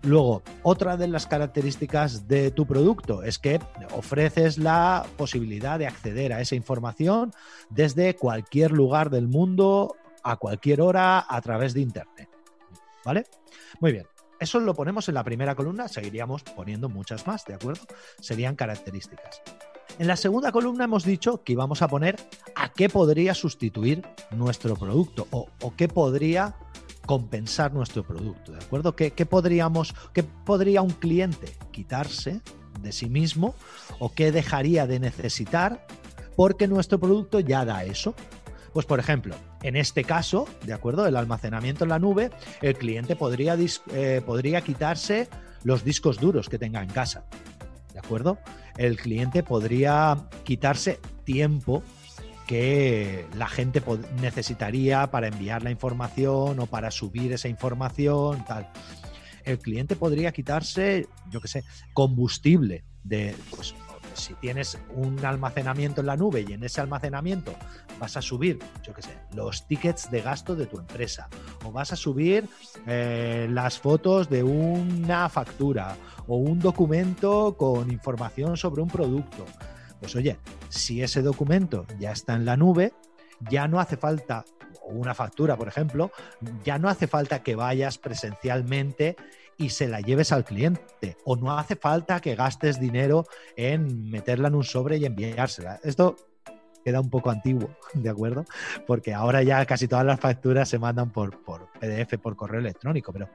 Luego, 0.04 0.42
otra 0.62 0.98
de 0.98 1.08
las 1.08 1.26
características 1.26 2.28
de 2.28 2.50
tu 2.50 2.66
producto 2.66 3.22
es 3.22 3.38
que 3.38 3.58
ofreces 3.96 4.58
la 4.58 5.06
posibilidad 5.16 5.78
de 5.78 5.86
acceder 5.86 6.34
a 6.34 6.42
esa 6.42 6.54
información 6.54 7.32
desde 7.70 8.14
cualquier 8.14 8.72
lugar 8.72 9.08
del 9.08 9.28
mundo, 9.28 9.96
a 10.22 10.36
cualquier 10.36 10.82
hora, 10.82 11.24
a 11.26 11.40
través 11.40 11.72
de 11.72 11.80
Internet. 11.80 12.28
¿Vale? 13.02 13.24
Muy 13.80 13.92
bien. 13.92 14.06
Eso 14.38 14.60
lo 14.60 14.74
ponemos 14.74 15.08
en 15.08 15.14
la 15.14 15.24
primera 15.24 15.54
columna, 15.54 15.88
seguiríamos 15.88 16.42
poniendo 16.42 16.90
muchas 16.90 17.26
más, 17.26 17.46
¿de 17.46 17.54
acuerdo? 17.54 17.86
Serían 18.20 18.56
características. 18.56 19.40
En 19.98 20.06
la 20.06 20.16
segunda 20.16 20.52
columna 20.52 20.84
hemos 20.84 21.04
dicho 21.04 21.42
que 21.44 21.52
íbamos 21.52 21.80
a 21.80 21.88
poner 21.88 22.16
a 22.56 22.72
qué 22.72 22.90
podría 22.90 23.32
sustituir 23.32 24.02
nuestro 24.32 24.74
producto 24.76 25.28
o, 25.30 25.46
o 25.62 25.74
qué 25.76 25.88
podría 25.88 26.56
compensar 27.06 27.72
nuestro 27.72 28.04
producto, 28.04 28.52
¿de 28.52 28.58
acuerdo? 28.58 28.96
¿Qué, 28.96 29.10
podríamos, 29.26 29.94
qué 30.12 30.22
podría 30.22 30.82
un 30.82 30.90
cliente 30.90 31.52
quitarse 31.70 32.40
de 32.80 32.92
sí 32.92 33.08
mismo 33.08 33.54
o 33.98 34.12
qué 34.12 34.32
dejaría 34.32 34.86
de 34.86 35.00
necesitar 35.00 35.86
porque 36.36 36.66
nuestro 36.66 36.98
producto 36.98 37.40
ya 37.40 37.64
da 37.64 37.84
eso? 37.84 38.14
Pues 38.72 38.86
por 38.86 38.98
ejemplo, 38.98 39.36
en 39.62 39.76
este 39.76 40.02
caso, 40.04 40.48
¿de 40.64 40.72
acuerdo? 40.72 41.06
El 41.06 41.16
almacenamiento 41.16 41.84
en 41.84 41.90
la 41.90 41.98
nube, 41.98 42.30
el 42.60 42.76
cliente 42.76 43.14
podría, 43.14 43.56
eh, 43.92 44.22
podría 44.24 44.62
quitarse 44.62 45.28
los 45.62 45.84
discos 45.84 46.18
duros 46.18 46.48
que 46.48 46.58
tenga 46.58 46.82
en 46.82 46.88
casa, 46.88 47.24
¿de 47.92 47.98
acuerdo? 47.98 48.38
El 48.76 48.96
cliente 48.96 49.42
podría 49.42 50.28
quitarse 50.42 50.98
tiempo 51.24 51.82
que 52.46 53.26
la 53.36 53.48
gente 53.48 53.82
necesitaría 54.20 55.10
para 55.10 55.28
enviar 55.28 55.62
la 55.62 55.70
información 55.70 56.60
o 56.60 56.66
para 56.66 56.90
subir 56.90 57.32
esa 57.32 57.48
información, 57.48 58.44
tal. 58.44 58.70
El 59.44 59.58
cliente 59.58 59.96
podría 59.96 60.32
quitarse, 60.32 61.08
yo 61.30 61.40
qué 61.40 61.48
sé, 61.48 61.64
combustible 61.92 62.84
de, 63.02 63.34
pues, 63.50 63.74
si 64.14 64.34
tienes 64.34 64.78
un 64.94 65.24
almacenamiento 65.24 66.00
en 66.00 66.06
la 66.06 66.16
nube 66.16 66.44
y 66.48 66.52
en 66.52 66.62
ese 66.62 66.80
almacenamiento 66.80 67.54
vas 67.98 68.16
a 68.16 68.22
subir, 68.22 68.58
yo 68.82 68.94
qué 68.94 69.02
sé, 69.02 69.18
los 69.34 69.66
tickets 69.66 70.10
de 70.10 70.20
gasto 70.20 70.54
de 70.54 70.66
tu 70.66 70.78
empresa 70.78 71.28
o 71.64 71.72
vas 71.72 71.92
a 71.92 71.96
subir 71.96 72.48
eh, 72.86 73.48
las 73.50 73.78
fotos 73.78 74.30
de 74.30 74.42
una 74.42 75.28
factura 75.28 75.96
o 76.28 76.36
un 76.36 76.60
documento 76.60 77.56
con 77.56 77.90
información 77.90 78.56
sobre 78.56 78.82
un 78.82 78.88
producto 78.88 79.44
pues 80.04 80.16
oye, 80.16 80.36
si 80.74 81.02
ese 81.02 81.22
documento 81.22 81.86
ya 81.98 82.12
está 82.12 82.34
en 82.34 82.44
la 82.44 82.56
nube, 82.56 82.92
ya 83.48 83.68
no 83.68 83.80
hace 83.80 83.96
falta, 83.96 84.44
una 84.84 85.14
factura, 85.14 85.56
por 85.56 85.68
ejemplo, 85.68 86.10
ya 86.64 86.78
no 86.78 86.88
hace 86.88 87.06
falta 87.06 87.42
que 87.42 87.54
vayas 87.54 87.98
presencialmente 87.98 89.16
y 89.56 89.70
se 89.70 89.88
la 89.88 90.00
lleves 90.00 90.32
al 90.32 90.44
cliente. 90.44 91.16
O 91.24 91.36
no 91.36 91.56
hace 91.56 91.76
falta 91.76 92.20
que 92.20 92.34
gastes 92.34 92.80
dinero 92.80 93.26
en 93.56 94.10
meterla 94.10 94.48
en 94.48 94.56
un 94.56 94.64
sobre 94.64 94.98
y 94.98 95.06
enviársela. 95.06 95.80
Esto 95.84 96.16
queda 96.84 97.00
un 97.00 97.08
poco 97.08 97.30
antiguo, 97.30 97.70
¿de 97.94 98.10
acuerdo? 98.10 98.44
Porque 98.86 99.14
ahora 99.14 99.42
ya 99.42 99.64
casi 99.66 99.88
todas 99.88 100.04
las 100.04 100.20
facturas 100.20 100.68
se 100.68 100.78
mandan 100.78 101.10
por, 101.10 101.42
por 101.42 101.70
PDF, 101.80 102.18
por 102.20 102.36
correo 102.36 102.60
electrónico, 102.60 103.12
pero 103.12 103.28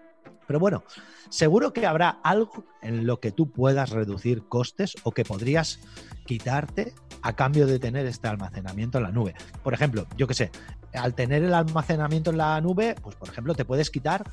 pero 0.49 0.59
bueno, 0.59 0.83
seguro 1.29 1.73
que 1.73 1.85
habrá 1.85 2.09
algo 2.23 2.65
en 2.81 3.05
lo 3.05 3.19
que 3.19 3.31
tú 3.31 3.51
puedas 3.51 3.91
reducir 3.91 4.47
costes 4.47 4.95
o 5.03 5.11
que 5.11 5.23
podrías 5.23 5.79
quitarte 6.25 6.95
a 7.21 7.33
cambio 7.33 7.67
de 7.67 7.77
tener 7.77 8.07
este 8.07 8.29
almacenamiento 8.29 8.97
en 8.97 9.03
la 9.03 9.11
nube. 9.11 9.35
Por 9.61 9.75
ejemplo, 9.75 10.07
yo 10.17 10.25
qué 10.25 10.33
sé, 10.33 10.49
al 10.91 11.13
tener 11.13 11.43
el 11.43 11.53
almacenamiento 11.53 12.31
en 12.31 12.37
la 12.37 12.59
nube, 12.61 12.95
pues 12.99 13.15
por 13.15 13.29
ejemplo, 13.29 13.53
te 13.53 13.63
puedes 13.63 13.91
quitar 13.91 14.23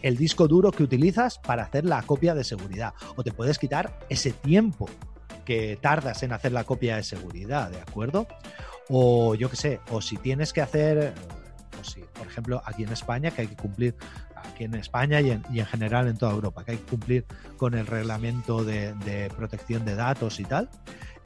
el 0.00 0.16
disco 0.16 0.48
duro 0.48 0.70
que 0.70 0.84
utilizas 0.84 1.38
para 1.38 1.64
hacer 1.64 1.84
la 1.84 2.00
copia 2.00 2.34
de 2.34 2.44
seguridad 2.44 2.94
o 3.16 3.22
te 3.22 3.32
puedes 3.32 3.58
quitar 3.58 3.98
ese 4.08 4.32
tiempo 4.32 4.88
que 5.44 5.76
tardas 5.76 6.22
en 6.22 6.32
hacer 6.32 6.52
la 6.52 6.64
copia 6.64 6.96
de 6.96 7.02
seguridad, 7.02 7.70
¿de 7.70 7.82
acuerdo? 7.82 8.26
O 8.88 9.34
yo 9.34 9.50
qué 9.50 9.56
sé, 9.56 9.80
o 9.90 10.00
si 10.00 10.16
tienes 10.16 10.54
que 10.54 10.62
hacer, 10.62 11.12
pues 11.72 11.88
si, 11.88 12.00
por 12.00 12.26
ejemplo, 12.26 12.62
aquí 12.64 12.84
en 12.84 12.92
España, 12.92 13.30
que 13.32 13.42
hay 13.42 13.48
que 13.48 13.56
cumplir 13.56 13.94
aquí 14.44 14.64
en 14.64 14.74
España 14.74 15.20
y 15.20 15.30
en, 15.30 15.66
general 15.66 16.08
en 16.08 16.16
toda 16.16 16.32
Europa, 16.32 16.64
que 16.64 16.72
hay 16.72 16.78
que 16.78 16.90
cumplir 16.90 17.26
con 17.56 17.74
el 17.74 17.86
reglamento 17.86 18.64
de, 18.64 19.30
protección 19.36 19.84
de 19.84 19.94
datos 19.94 20.40
y 20.40 20.44
tal. 20.44 20.68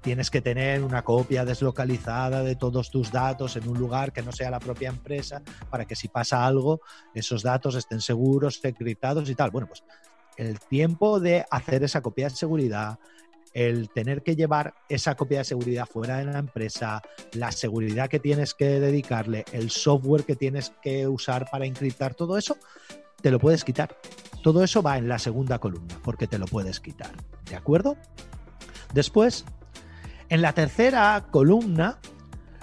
Tienes 0.00 0.30
que 0.30 0.40
tener 0.40 0.82
una 0.82 1.02
copia 1.02 1.44
deslocalizada 1.44 2.42
de 2.42 2.56
todos 2.56 2.90
tus 2.90 3.12
datos 3.12 3.56
en 3.56 3.68
un 3.68 3.78
lugar 3.78 4.12
que 4.12 4.22
no 4.22 4.32
sea 4.32 4.50
la 4.50 4.58
propia 4.58 4.88
empresa 4.88 5.42
para 5.70 5.84
que 5.84 5.94
si 5.94 6.08
pasa 6.08 6.44
algo, 6.44 6.80
esos 7.14 7.42
datos 7.44 7.76
estén 7.76 8.00
seguros, 8.00 8.60
encriptados 8.64 9.30
y 9.30 9.36
tal. 9.36 9.52
Bueno, 9.52 9.68
pues 9.68 9.84
el 10.36 10.58
tiempo 10.58 11.20
de 11.20 11.44
hacer 11.50 11.84
esa 11.84 12.00
copia 12.00 12.28
de 12.28 12.34
seguridad, 12.34 12.98
el 13.54 13.90
tener 13.90 14.22
que 14.22 14.36
llevar 14.36 14.74
esa 14.88 15.14
copia 15.14 15.38
de 15.38 15.44
seguridad 15.44 15.86
fuera 15.86 16.18
de 16.18 16.24
la 16.24 16.38
empresa, 16.38 17.02
la 17.32 17.52
seguridad 17.52 18.08
que 18.08 18.18
tienes 18.18 18.54
que 18.54 18.80
dedicarle, 18.80 19.44
el 19.52 19.70
software 19.70 20.24
que 20.24 20.36
tienes 20.36 20.72
que 20.82 21.06
usar 21.06 21.48
para 21.50 21.66
encriptar 21.66 22.14
todo 22.14 22.38
eso, 22.38 22.56
te 23.22 23.30
lo 23.30 23.38
puedes 23.38 23.64
quitar. 23.64 23.96
Todo 24.42 24.64
eso 24.64 24.82
va 24.82 24.98
en 24.98 25.08
la 25.08 25.18
segunda 25.18 25.58
columna, 25.58 25.98
porque 26.02 26.26
te 26.26 26.38
lo 26.38 26.46
puedes 26.46 26.80
quitar. 26.80 27.12
¿De 27.48 27.56
acuerdo? 27.56 27.96
Después, 28.92 29.44
en 30.28 30.42
la 30.42 30.52
tercera 30.52 31.26
columna, 31.30 31.98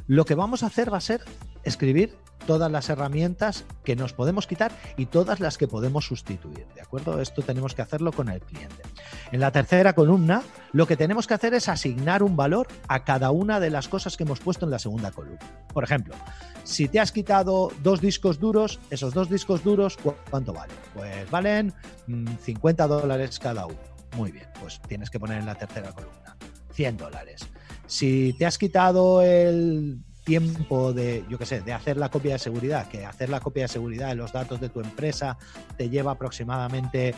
lo 0.08 0.26
que 0.26 0.36
vamos 0.36 0.64
a 0.64 0.68
hacer 0.68 0.92
va 0.92 0.98
a 0.98 1.02
ser 1.02 1.22
escribir 1.64 2.18
todas 2.46 2.72
las 2.72 2.90
herramientas 2.90 3.66
que 3.84 3.96
nos 3.96 4.14
podemos 4.14 4.48
quitar 4.48 4.72
y 4.98 5.06
todas 5.06 5.40
las 5.40 5.58
que 5.58 5.68
podemos 5.68 6.06
sustituir. 6.06 6.66
¿De 6.76 6.82
acuerdo? 6.82 7.22
Esto 7.22 7.42
tenemos 7.42 7.76
que 7.76 7.82
hacerlo 7.82 8.12
con 8.12 8.30
el 8.30 8.42
cliente. 8.42 8.89
En 9.32 9.40
la 9.40 9.52
tercera 9.52 9.94
columna, 9.94 10.42
lo 10.72 10.88
que 10.88 10.98
tenemos 10.98 11.28
que 11.28 11.36
hacer 11.36 11.54
es 11.54 11.70
asignar 11.70 12.24
un 12.24 12.36
valor 12.36 12.68
a 12.88 13.04
cada 13.04 13.30
una 13.30 13.60
de 13.60 13.70
las 13.70 13.88
cosas 13.88 14.18
que 14.18 14.24
hemos 14.24 14.40
puesto 14.40 14.66
en 14.66 14.72
la 14.72 14.80
segunda 14.80 15.12
columna. 15.12 15.40
Por 15.72 15.84
ejemplo, 15.84 16.16
si 16.64 16.88
te 16.88 17.00
has 17.00 17.12
quitado 17.12 17.72
dos 17.84 18.02
discos 18.02 18.40
duros, 18.40 18.80
esos 18.90 19.14
dos 19.14 19.30
discos 19.30 19.64
duros, 19.64 19.98
¿cuánto 20.30 20.52
valen? 20.52 20.76
Pues 20.96 21.30
valen 21.30 21.74
50 22.08 22.86
mm, 22.86 22.90
dólares 22.90 23.38
cada 23.38 23.68
uno. 23.68 23.78
Muy 24.18 24.32
bien, 24.32 24.48
pues 24.60 24.82
tienes 24.88 25.12
que 25.12 25.20
poner 25.20 25.40
en 25.40 25.46
la 25.46 25.56
tercera 25.56 25.92
columna 25.92 26.36
100 26.74 26.98
dólares. 26.98 27.48
Si 27.86 28.34
te 28.34 28.48
has 28.48 28.58
quitado 28.58 29.22
el 29.22 30.00
tiempo 30.24 30.94
de, 30.94 31.26
yo 31.30 31.38
qué 31.38 31.46
sé, 31.46 31.62
de 31.62 31.74
hacer 31.74 31.98
la 31.98 32.10
copia 32.10 32.34
de 32.34 32.40
seguridad, 32.40 32.88
que 32.88 33.06
hacer 33.06 33.30
la 33.30 33.40
copia 33.40 33.64
de 33.64 33.68
seguridad 33.68 34.10
de 34.10 34.16
los 34.16 34.32
datos 34.32 34.60
de 34.60 34.70
tu 34.70 34.80
empresa 34.80 35.38
te 35.76 35.90
lleva 35.90 36.12
aproximadamente 36.12 37.16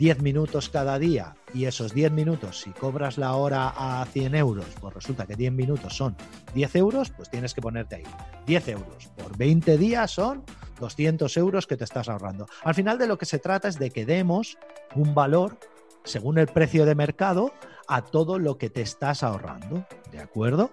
10 0.00 0.22
minutos 0.22 0.70
cada 0.70 0.98
día 0.98 1.34
y 1.52 1.66
esos 1.66 1.92
10 1.92 2.12
minutos, 2.12 2.60
si 2.60 2.70
cobras 2.70 3.18
la 3.18 3.34
hora 3.34 3.68
a 3.76 4.02
100 4.06 4.34
euros, 4.34 4.64
pues 4.80 4.94
resulta 4.94 5.26
que 5.26 5.36
10 5.36 5.52
minutos 5.52 5.94
son 5.94 6.16
10 6.54 6.76
euros, 6.76 7.10
pues 7.10 7.28
tienes 7.28 7.52
que 7.52 7.60
ponerte 7.60 7.96
ahí. 7.96 8.04
10 8.46 8.68
euros 8.68 9.08
por 9.08 9.36
20 9.36 9.76
días 9.76 10.10
son 10.10 10.42
200 10.80 11.36
euros 11.36 11.66
que 11.66 11.76
te 11.76 11.84
estás 11.84 12.08
ahorrando. 12.08 12.46
Al 12.64 12.74
final 12.74 12.96
de 12.96 13.08
lo 13.08 13.18
que 13.18 13.26
se 13.26 13.40
trata 13.40 13.68
es 13.68 13.78
de 13.78 13.90
que 13.90 14.06
demos 14.06 14.56
un 14.94 15.14
valor 15.14 15.58
según 16.02 16.38
el 16.38 16.46
precio 16.46 16.86
de 16.86 16.94
mercado 16.94 17.52
a 17.86 18.00
todo 18.00 18.38
lo 18.38 18.56
que 18.56 18.70
te 18.70 18.80
estás 18.80 19.22
ahorrando. 19.22 19.86
¿De 20.10 20.20
acuerdo? 20.20 20.70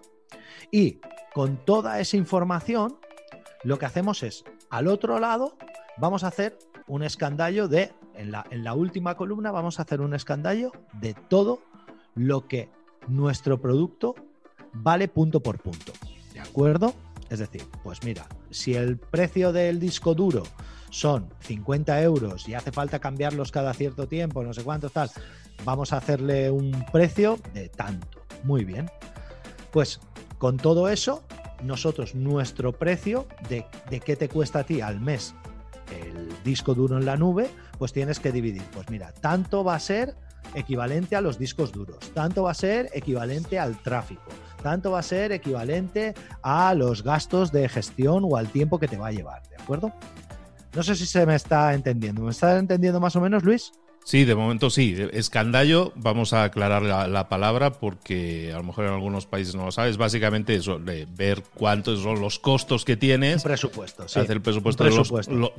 Y 0.71 1.01
con 1.33 1.57
toda 1.65 1.99
esa 1.99 2.15
información, 2.15 2.97
lo 3.65 3.77
que 3.77 3.87
hacemos 3.87 4.23
es, 4.23 4.45
al 4.69 4.87
otro 4.87 5.19
lado, 5.19 5.57
vamos 5.97 6.23
a 6.23 6.27
hacer 6.27 6.57
un 6.87 7.03
escandallo 7.03 7.67
de, 7.67 7.91
en 8.17 8.31
la, 8.63 8.73
última 8.73 9.15
columna, 9.15 9.51
vamos 9.51 9.79
a 9.79 9.83
hacer 9.83 10.01
un 10.01 10.13
escandallo 10.13 10.71
de 10.93 11.13
todo 11.13 11.61
lo 12.15 12.47
que 12.47 12.69
nuestro 13.07 13.61
producto 13.61 14.15
vale 14.73 15.07
punto 15.07 15.39
por 15.39 15.59
punto. 15.59 15.93
¿De 16.33 16.39
acuerdo? 16.39 16.93
Es 17.29 17.39
decir, 17.39 17.63
pues 17.83 18.03
mira, 18.03 18.27
si 18.49 18.73
el 18.75 18.97
precio 18.97 19.51
del 19.51 19.79
disco 19.79 20.13
duro 20.15 20.43
son 20.89 21.29
50 21.41 22.01
euros 22.01 22.47
y 22.47 22.53
hace 22.53 22.71
falta 22.71 22.99
cambiarlos 22.99 23.51
cada 23.51 23.73
cierto 23.73 24.07
tiempo, 24.07 24.43
no 24.43 24.53
sé 24.53 24.63
cuánto 24.63 24.89
tal, 24.89 25.11
vamos 25.63 25.93
a 25.93 25.97
hacerle 25.97 26.49
un 26.49 26.71
precio 26.91 27.37
de 27.53 27.69
tanto. 27.69 28.21
Muy 28.43 28.63
bien. 28.65 28.89
Pues 29.71 29.99
con 30.37 30.57
todo 30.57 30.89
eso, 30.89 31.23
nosotros, 31.63 32.15
nuestro 32.15 32.71
precio 32.73 33.27
de, 33.49 33.65
qué 33.99 34.15
te 34.15 34.29
cuesta 34.29 34.59
a 34.59 34.63
ti 34.63 34.81
al 34.81 34.99
mes 34.99 35.35
disco 36.47 36.73
duro 36.73 36.97
en 36.97 37.05
la 37.05 37.17
nube, 37.17 37.51
pues 37.77 37.93
tienes 37.93 38.19
que 38.19 38.31
dividir. 38.31 38.63
Pues 38.73 38.89
mira, 38.89 39.11
tanto 39.11 39.63
va 39.63 39.75
a 39.75 39.79
ser 39.79 40.15
equivalente 40.55 41.15
a 41.15 41.21
los 41.21 41.37
discos 41.37 41.71
duros, 41.71 41.99
tanto 42.15 42.43
va 42.43 42.51
a 42.51 42.55
ser 42.55 42.89
equivalente 42.93 43.59
al 43.59 43.77
tráfico, 43.83 44.23
tanto 44.63 44.91
va 44.91 44.99
a 44.99 45.03
ser 45.03 45.33
equivalente 45.33 46.15
a 46.41 46.73
los 46.73 47.03
gastos 47.03 47.51
de 47.51 47.67
gestión 47.67 48.23
o 48.25 48.37
al 48.37 48.47
tiempo 48.47 48.79
que 48.79 48.87
te 48.87 48.97
va 48.97 49.07
a 49.07 49.11
llevar, 49.11 49.43
¿de 49.49 49.61
acuerdo? 49.61 49.93
No 50.73 50.83
sé 50.83 50.95
si 50.95 51.05
se 51.05 51.25
me 51.25 51.35
está 51.35 51.73
entendiendo. 51.73 52.21
¿Me 52.21 52.31
está 52.31 52.57
entendiendo 52.57 52.99
más 52.99 53.15
o 53.15 53.21
menos, 53.21 53.43
Luis? 53.43 53.71
Sí, 54.07 54.23
de 54.23 54.35
momento 54.35 54.69
sí. 54.69 54.95
Escandallo, 55.11 55.91
vamos 55.95 56.31
a 56.31 56.45
aclarar 56.45 56.81
la, 56.81 57.27
palabra 57.27 57.73
porque 57.73 58.53
a 58.53 58.57
lo 58.57 58.63
mejor 58.63 58.85
en 58.85 58.93
algunos 58.93 59.25
países 59.25 59.53
no 59.53 59.65
lo 59.65 59.71
sabes. 59.73 59.97
Básicamente 59.97 60.55
eso, 60.55 60.79
de 60.79 61.05
ver 61.11 61.43
cuántos 61.53 62.03
son 62.03 62.21
los 62.21 62.39
costos 62.39 62.85
que 62.85 62.95
tienes. 62.95 63.43
presupuesto, 63.43 64.07
sí. 64.07 64.17
Hacer 64.17 64.37
el 64.37 64.41
presupuesto, 64.41 64.85
de 64.85 64.91
los, 64.91 65.11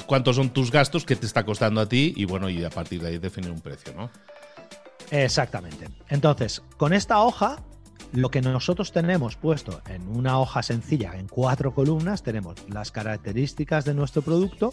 cuántos 0.07 0.37
son 0.37 0.49
tus 0.49 0.71
gastos 0.71 1.05
que 1.05 1.15
te 1.15 1.27
está 1.27 1.45
costando 1.45 1.83
a 1.83 1.87
ti 1.91 2.15
y 2.17 2.25
bueno, 2.25 2.49
y 2.49 2.65
a 2.65 2.71
partir 2.71 3.03
de 3.03 3.09
ahí 3.09 3.19
definir 3.19 3.51
un 3.51 3.61
precio, 3.61 3.93
¿no? 3.95 4.09
Exactamente. 5.11 5.91
Entonces, 6.09 6.63
con 6.79 6.95
esta 6.95 7.21
hoja, 7.21 7.63
lo 8.15 8.31
que 8.31 8.41
nosotros 8.41 8.93
tenemos 8.93 9.37
puesto 9.37 9.83
en 9.91 10.09
una 10.09 10.39
hoja 10.41 10.63
sencilla, 10.63 11.19
en 11.19 11.29
cuatro 11.29 11.75
columnas, 11.75 12.23
tenemos 12.23 12.57
las 12.71 12.93
características 12.93 13.85
de 13.85 13.93
nuestro 13.93 14.23
producto, 14.23 14.73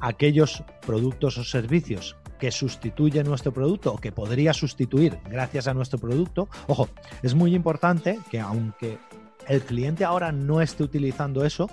aquellos 0.00 0.62
productos 0.86 1.36
o 1.36 1.44
servicios 1.44 2.16
que 2.38 2.50
sustituye 2.50 3.22
nuestro 3.24 3.52
producto 3.52 3.92
o 3.92 3.98
que 3.98 4.12
podría 4.12 4.52
sustituir 4.52 5.18
gracias 5.28 5.66
a 5.68 5.74
nuestro 5.74 5.98
producto. 5.98 6.48
Ojo, 6.66 6.88
es 7.22 7.34
muy 7.34 7.54
importante 7.54 8.18
que 8.30 8.40
aunque 8.40 8.98
el 9.46 9.62
cliente 9.62 10.04
ahora 10.04 10.32
no 10.32 10.60
esté 10.60 10.84
utilizando 10.84 11.44
eso, 11.44 11.68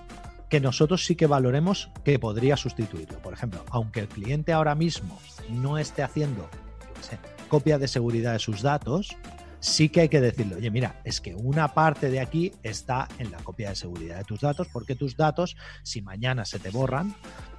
que 0.50 0.60
nosotros 0.60 1.05
sí 1.05 1.15
que 1.15 1.27
valoremos 1.27 1.89
que 2.03 2.19
podría 2.19 2.55
sustituirlo. 2.57 3.19
Por 3.19 3.34
ejemplo, 3.34 3.63
aunque 3.72 4.01
el 4.01 4.07
cliente 4.07 4.53
ahora 4.53 4.75
mismo 4.75 5.19
no 5.50 5.77
esté 5.77 6.03
haciendo 6.03 6.50
copia 7.50 7.77
de 7.77 7.88
seguridad 7.88 8.34
de 8.34 8.39
sus 8.39 8.62
datos, 8.62 9.15
sí 9.60 9.89
que 9.89 10.01
hay 10.01 10.10
que 10.10 10.22
decirle, 10.22 10.55
oye, 10.55 10.72
mira, 10.72 11.01
es 11.03 11.22
que 11.22 11.36
una 11.36 11.74
parte 11.74 12.10
de 12.10 12.19
aquí 12.19 12.53
está 12.63 13.07
en 13.19 13.31
la 13.31 13.38
copia 13.38 13.69
de 13.69 13.75
seguridad 13.75 14.17
de 14.17 14.24
tus 14.24 14.41
datos, 14.41 14.67
porque 14.72 14.95
tus 14.95 15.15
datos, 15.15 15.55
si 15.84 16.01
mañana 16.01 16.45
se 16.45 16.60
te 16.60 16.69
borran, 16.69 17.15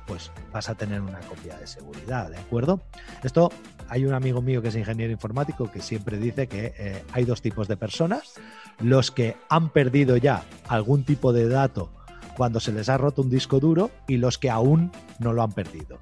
pues 0.07 0.31
vas 0.53 0.69
a 0.69 0.75
tener 0.75 1.01
una 1.01 1.21
copia 1.21 1.57
de 1.59 1.67
seguridad, 1.67 2.31
¿de 2.31 2.39
acuerdo? 2.39 2.81
Esto, 3.23 3.51
hay 3.89 4.05
un 4.05 4.15
amigo 4.15 4.43
mío 4.43 4.63
que 4.63 4.69
es 4.69 4.77
ingeniero 4.77 5.13
informático 5.13 5.71
que 5.71 5.81
siempre 5.81 6.19
dice 6.19 6.47
que 6.47 6.75
eh, 6.79 7.05
hay 7.13 7.25
dos 7.25 7.43
tipos 7.43 7.69
de 7.69 7.77
personas, 7.77 8.35
los 8.81 9.11
que 9.11 9.37
han 9.49 9.71
perdido 9.71 10.17
ya 10.17 10.45
algún 10.69 11.05
tipo 11.05 11.33
de 11.33 11.49
dato 11.49 11.91
cuando 12.37 12.61
se 12.61 12.73
les 12.73 12.89
ha 12.89 12.99
roto 12.99 13.23
un 13.23 13.31
disco 13.31 13.61
duro 13.61 13.91
y 14.07 14.19
los 14.19 14.39
que 14.39 14.51
aún 14.51 14.93
no 15.19 15.33
lo 15.33 15.43
han 15.43 15.53
perdido, 15.53 15.99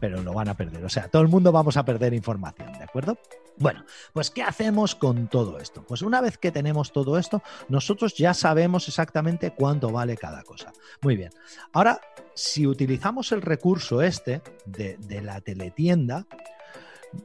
pero 0.00 0.22
lo 0.22 0.34
van 0.34 0.48
a 0.48 0.54
perder. 0.54 0.84
O 0.84 0.88
sea, 0.88 1.08
todo 1.08 1.22
el 1.22 1.28
mundo 1.28 1.50
vamos 1.50 1.76
a 1.76 1.84
perder 1.84 2.12
información, 2.12 2.72
¿de 2.72 2.84
acuerdo? 2.84 3.18
Bueno, 3.58 3.84
pues 4.12 4.30
¿qué 4.30 4.42
hacemos 4.42 4.94
con 4.94 5.28
todo 5.28 5.58
esto? 5.58 5.84
Pues 5.84 6.02
una 6.02 6.20
vez 6.20 6.38
que 6.38 6.52
tenemos 6.52 6.92
todo 6.92 7.18
esto, 7.18 7.42
nosotros 7.68 8.14
ya 8.14 8.32
sabemos 8.32 8.86
exactamente 8.86 9.52
cuánto 9.52 9.90
vale 9.90 10.16
cada 10.16 10.42
cosa. 10.44 10.72
Muy 11.02 11.16
bien. 11.16 11.30
Ahora, 11.72 12.00
si 12.34 12.66
utilizamos 12.66 13.32
el 13.32 13.42
recurso 13.42 14.00
este 14.00 14.42
de, 14.64 14.96
la 15.22 15.40
teletienda, 15.40 16.26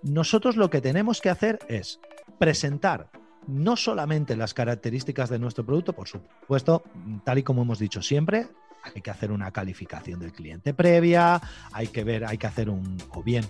nosotros 0.01 0.55
lo 0.55 0.69
que 0.69 0.81
tenemos 0.81 1.21
que 1.21 1.29
hacer 1.29 1.59
es 1.67 1.99
presentar 2.39 3.11
no 3.45 3.75
solamente 3.75 4.35
las 4.35 4.53
características 4.53 5.29
de 5.29 5.37
nuestro 5.37 5.65
producto, 5.65 5.93
por 5.93 6.07
supuesto, 6.07 6.83
tal 7.23 7.37
y 7.37 7.43
como 7.43 7.61
hemos 7.61 7.77
dicho 7.77 8.01
siempre, 8.01 8.47
hay 8.81 9.01
que 9.01 9.11
hacer 9.11 9.31
una 9.31 9.51
calificación 9.51 10.19
del 10.19 10.31
cliente 10.31 10.73
previa, 10.73 11.41
hay 11.71 11.87
que 11.87 12.03
ver, 12.03 12.25
hay 12.25 12.37
que 12.37 12.47
hacer 12.47 12.69
un, 12.69 12.97
o 13.11 13.21
bien 13.21 13.45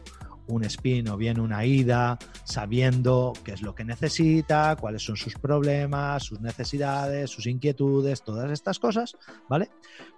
un 0.48 0.64
spin 0.66 1.08
o 1.10 1.18
bien 1.18 1.40
una 1.40 1.66
ida, 1.66 2.18
sabiendo 2.44 3.34
qué 3.44 3.54
es 3.54 3.62
lo 3.62 3.76
que 3.76 3.86
necesita, 3.86 4.76
cuáles 4.76 5.04
son 5.04 5.16
sus 5.16 5.36
problemas, 5.36 6.24
sus 6.24 6.42
necesidades, 6.42 7.30
sus 7.30 7.48
inquietudes, 7.48 8.24
todas 8.24 8.52
estas 8.52 8.80
cosas, 8.80 9.16
¿vale? 9.50 9.70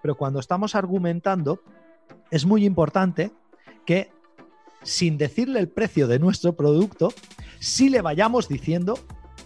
Pero 0.01 0.15
cuando 0.15 0.39
estamos 0.39 0.75
argumentando, 0.75 1.62
es 2.32 2.46
muy 2.46 2.65
importante 2.65 3.32
que 3.86 4.12
sin 4.84 5.17
decirle 5.17 5.60
el 5.60 5.67
precio 5.67 6.08
de 6.08 6.20
nuestro 6.20 6.55
producto, 6.55 7.13
sí 7.60 7.89
le 7.89 8.01
vayamos 8.01 8.48
diciendo 8.48 9.00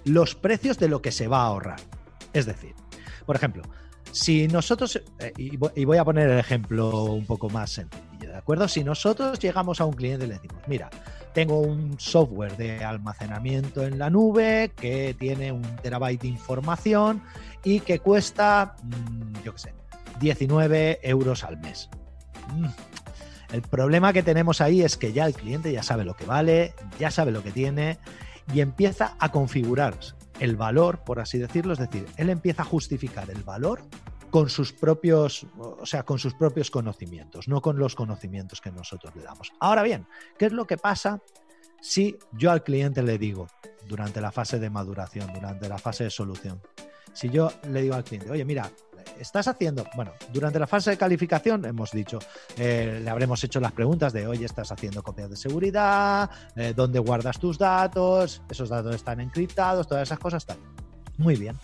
los 0.06 0.36
precios 0.36 0.78
de 0.80 0.90
lo 0.90 1.02
que 1.02 1.12
se 1.12 1.28
va 1.28 1.44
a 1.44 1.48
ahorrar. 1.48 1.80
Es 2.34 2.46
decir, 2.46 2.76
por 3.26 3.36
ejemplo, 3.36 3.64
si 4.12 4.48
nosotros, 4.48 5.02
eh, 5.20 5.34
y 5.38 5.86
voy 5.86 5.98
a 5.98 6.06
poner 6.06 6.30
el 6.30 6.40
ejemplo 6.40 7.06
un 7.06 7.26
poco 7.26 7.50
más 7.50 7.72
sencillo, 7.72 8.09
¿de 8.09 8.09
acuerdo? 8.40 8.68
Si 8.68 8.84
nosotros 8.84 9.40
llegamos 9.40 9.80
a 9.82 9.86
un 9.86 9.94
cliente 9.94 10.26
y 10.26 10.30
le 10.30 10.34
decimos, 10.36 10.62
mira, 10.68 10.90
tengo 11.34 11.60
un 11.60 12.00
software 12.00 12.58
de 12.58 12.84
almacenamiento 12.84 13.84
en 13.84 14.00
la 14.00 14.10
nube 14.10 14.72
que 14.76 15.16
tiene 15.18 15.52
un 15.52 15.64
terabyte 15.78 16.22
de 16.22 16.28
información 16.28 17.22
y 17.64 17.82
que 17.82 18.00
cuesta, 18.00 18.76
mm, 18.84 19.44
yo 19.44 19.54
qué 19.54 19.60
sé, 19.60 19.74
19 20.20 21.00
euros 21.04 21.44
al 21.44 21.58
mes. 21.60 21.90
Mm. 22.56 22.66
El 23.54 23.62
problema 23.62 24.14
que 24.14 24.22
tenemos 24.22 24.62
ahí 24.62 24.82
es 24.82 24.98
que 24.98 25.12
ya 25.12 25.26
el 25.26 25.34
cliente 25.34 25.72
ya 25.72 25.82
sabe 25.82 26.06
lo 26.06 26.16
que 26.16 26.26
vale, 26.26 26.74
ya 27.00 27.10
sabe 27.10 27.32
lo 27.32 27.44
que 27.44 27.52
tiene 27.52 27.98
y 28.54 28.62
empieza 28.62 29.16
a 29.20 29.30
configurar 29.32 29.96
el 30.40 30.56
valor, 30.56 31.00
por 31.00 31.20
así 31.20 31.38
decirlo, 31.38 31.74
es 31.74 31.80
decir, 31.80 32.06
él 32.18 32.30
empieza 32.30 32.62
a 32.62 32.66
justificar 32.66 33.30
el 33.30 33.44
valor 33.44 33.82
con 34.30 34.50
sus 34.50 34.74
propios, 34.74 35.46
o 35.58 35.86
sea, 35.86 36.04
con 36.04 36.20
sus 36.20 36.34
propios 36.34 36.72
conocimientos, 36.72 37.48
no 37.48 37.62
con 37.62 37.78
los 37.78 37.96
conocimientos 37.96 38.62
que 38.62 38.72
nosotros 38.72 39.16
le 39.16 39.24
damos. 39.24 39.52
Ahora 39.60 39.84
bien, 39.84 40.08
¿qué 40.38 40.46
es 40.46 40.52
lo 40.52 40.66
que 40.66 40.78
pasa 40.78 41.22
si 41.82 42.18
yo 42.34 42.52
al 42.52 42.64
cliente 42.64 43.02
le 43.02 43.18
digo 43.18 43.48
durante 43.88 44.22
la 44.22 44.32
fase 44.32 44.60
de 44.60 44.70
maduración, 44.70 45.32
durante 45.34 45.68
la 45.68 45.78
fase 45.78 46.06
de 46.06 46.10
solución, 46.10 46.62
si 47.14 47.30
yo 47.30 47.52
le 47.70 47.82
digo 47.82 47.96
al 47.96 48.04
cliente, 48.04 48.30
oye, 48.30 48.46
mira, 48.46 48.70
estás 49.20 49.48
haciendo, 49.48 49.86
bueno, 49.96 50.14
durante 50.32 50.60
la 50.60 50.68
fase 50.68 50.92
de 50.92 50.98
calificación 50.98 51.66
hemos 51.66 51.92
dicho, 51.92 52.20
eh, 52.58 53.00
le 53.04 53.10
habremos 53.10 53.44
hecho 53.44 53.60
las 53.60 53.72
preguntas 53.72 54.14
de, 54.14 54.28
oye, 54.28 54.46
estás 54.46 54.72
haciendo 54.72 55.02
copias 55.04 55.30
de 55.30 55.36
seguridad, 55.36 56.30
eh, 56.56 56.74
dónde 56.76 57.00
guardas 57.00 57.40
tus 57.40 57.58
datos, 57.58 58.42
esos 58.50 58.70
datos 58.70 58.96
están 58.96 59.20
encriptados, 59.20 59.88
todas 59.88 60.04
esas 60.04 60.20
cosas 60.20 60.44
están. 60.44 60.89
Muy 61.20 61.36
bien. 61.36 61.58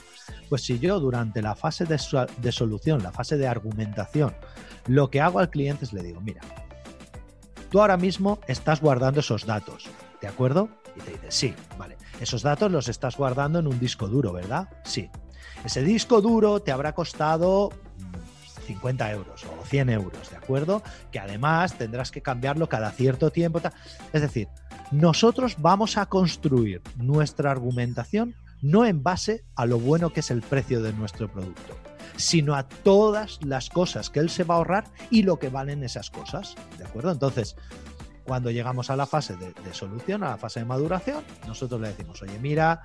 Pues 0.50 0.64
si 0.64 0.80
yo 0.80 1.00
durante 1.00 1.42
la 1.42 1.56
fase 1.56 1.86
de, 1.86 2.52
solución, 2.52 3.02
la 3.02 3.14
fase 3.14 3.38
de 3.38 3.48
argumentación, 3.48 4.36
lo 4.86 5.10
que 5.10 5.22
hago 5.22 5.40
al 5.40 5.50
cliente 5.50 5.86
es 5.86 5.94
le 5.94 6.04
digo, 6.04 6.20
mira, 6.20 6.42
tú 7.72 7.80
ahora 7.80 7.96
mismo 7.96 8.40
estás 8.48 8.82
guardando 8.82 9.22
esos 9.22 9.46
datos, 9.46 9.90
¿de 10.22 10.28
acuerdo? 10.28 10.68
Y 10.98 11.00
te 11.00 11.12
dice, 11.12 11.28
sí, 11.30 11.54
vale. 11.78 11.96
Esos 12.20 12.44
datos 12.44 12.70
los 12.70 12.90
estás 12.90 13.16
guardando 13.16 13.60
en 13.60 13.68
un 13.68 13.80
disco 13.80 14.10
duro, 14.10 14.34
¿verdad? 14.34 14.68
Sí. 14.84 15.10
Ese 15.64 15.84
disco 15.84 16.20
duro 16.22 16.62
te 16.62 16.74
habrá 16.74 16.94
costado 16.94 17.72
50 18.68 19.12
euros 19.12 19.46
o 19.46 19.66
100 19.66 19.90
euros, 19.90 20.32
¿de 20.32 20.38
acuerdo? 20.38 20.84
Que 21.12 21.20
además 21.20 21.78
tendrás 21.78 22.12
que 22.12 22.22
cambiarlo 22.22 22.68
cada 22.68 22.92
cierto 22.92 23.32
tiempo. 23.32 23.62
Es 24.12 24.22
decir, 24.22 24.50
nosotros 24.92 25.56
vamos 25.60 25.98
a 25.98 26.08
construir 26.08 26.82
nuestra 26.98 27.52
argumentación 27.52 28.36
no 28.62 28.86
en 28.86 29.04
base 29.04 29.46
a 29.56 29.66
lo 29.66 29.80
bueno 29.80 30.12
que 30.12 30.22
es 30.22 30.32
el 30.32 30.42
precio 30.42 30.82
de 30.82 30.94
nuestro 30.94 31.32
producto, 31.32 31.78
sino 32.18 32.56
a 32.56 32.68
todas 32.68 33.40
las 33.44 33.70
cosas 33.70 34.10
que 34.10 34.20
él 34.20 34.30
se 34.30 34.44
va 34.44 34.56
a 34.56 34.58
ahorrar 34.58 34.86
y 35.10 35.24
lo 35.24 35.38
que 35.38 35.50
valen 35.50 35.84
esas 35.84 36.10
cosas, 36.10 36.56
¿de 36.78 36.86
acuerdo? 36.86 37.12
Entonces, 37.12 37.56
cuando 38.26 38.50
llegamos 38.52 38.90
a 38.90 38.96
la 38.96 39.06
fase 39.06 39.36
de, 39.36 39.54
solución, 39.74 40.24
a 40.24 40.32
la 40.32 40.38
fase 40.38 40.60
de 40.60 40.66
maduración, 40.66 41.24
nosotros 41.48 41.80
le 41.80 41.90
decimos, 41.90 42.22
oye, 42.22 42.40
mira, 42.40 42.82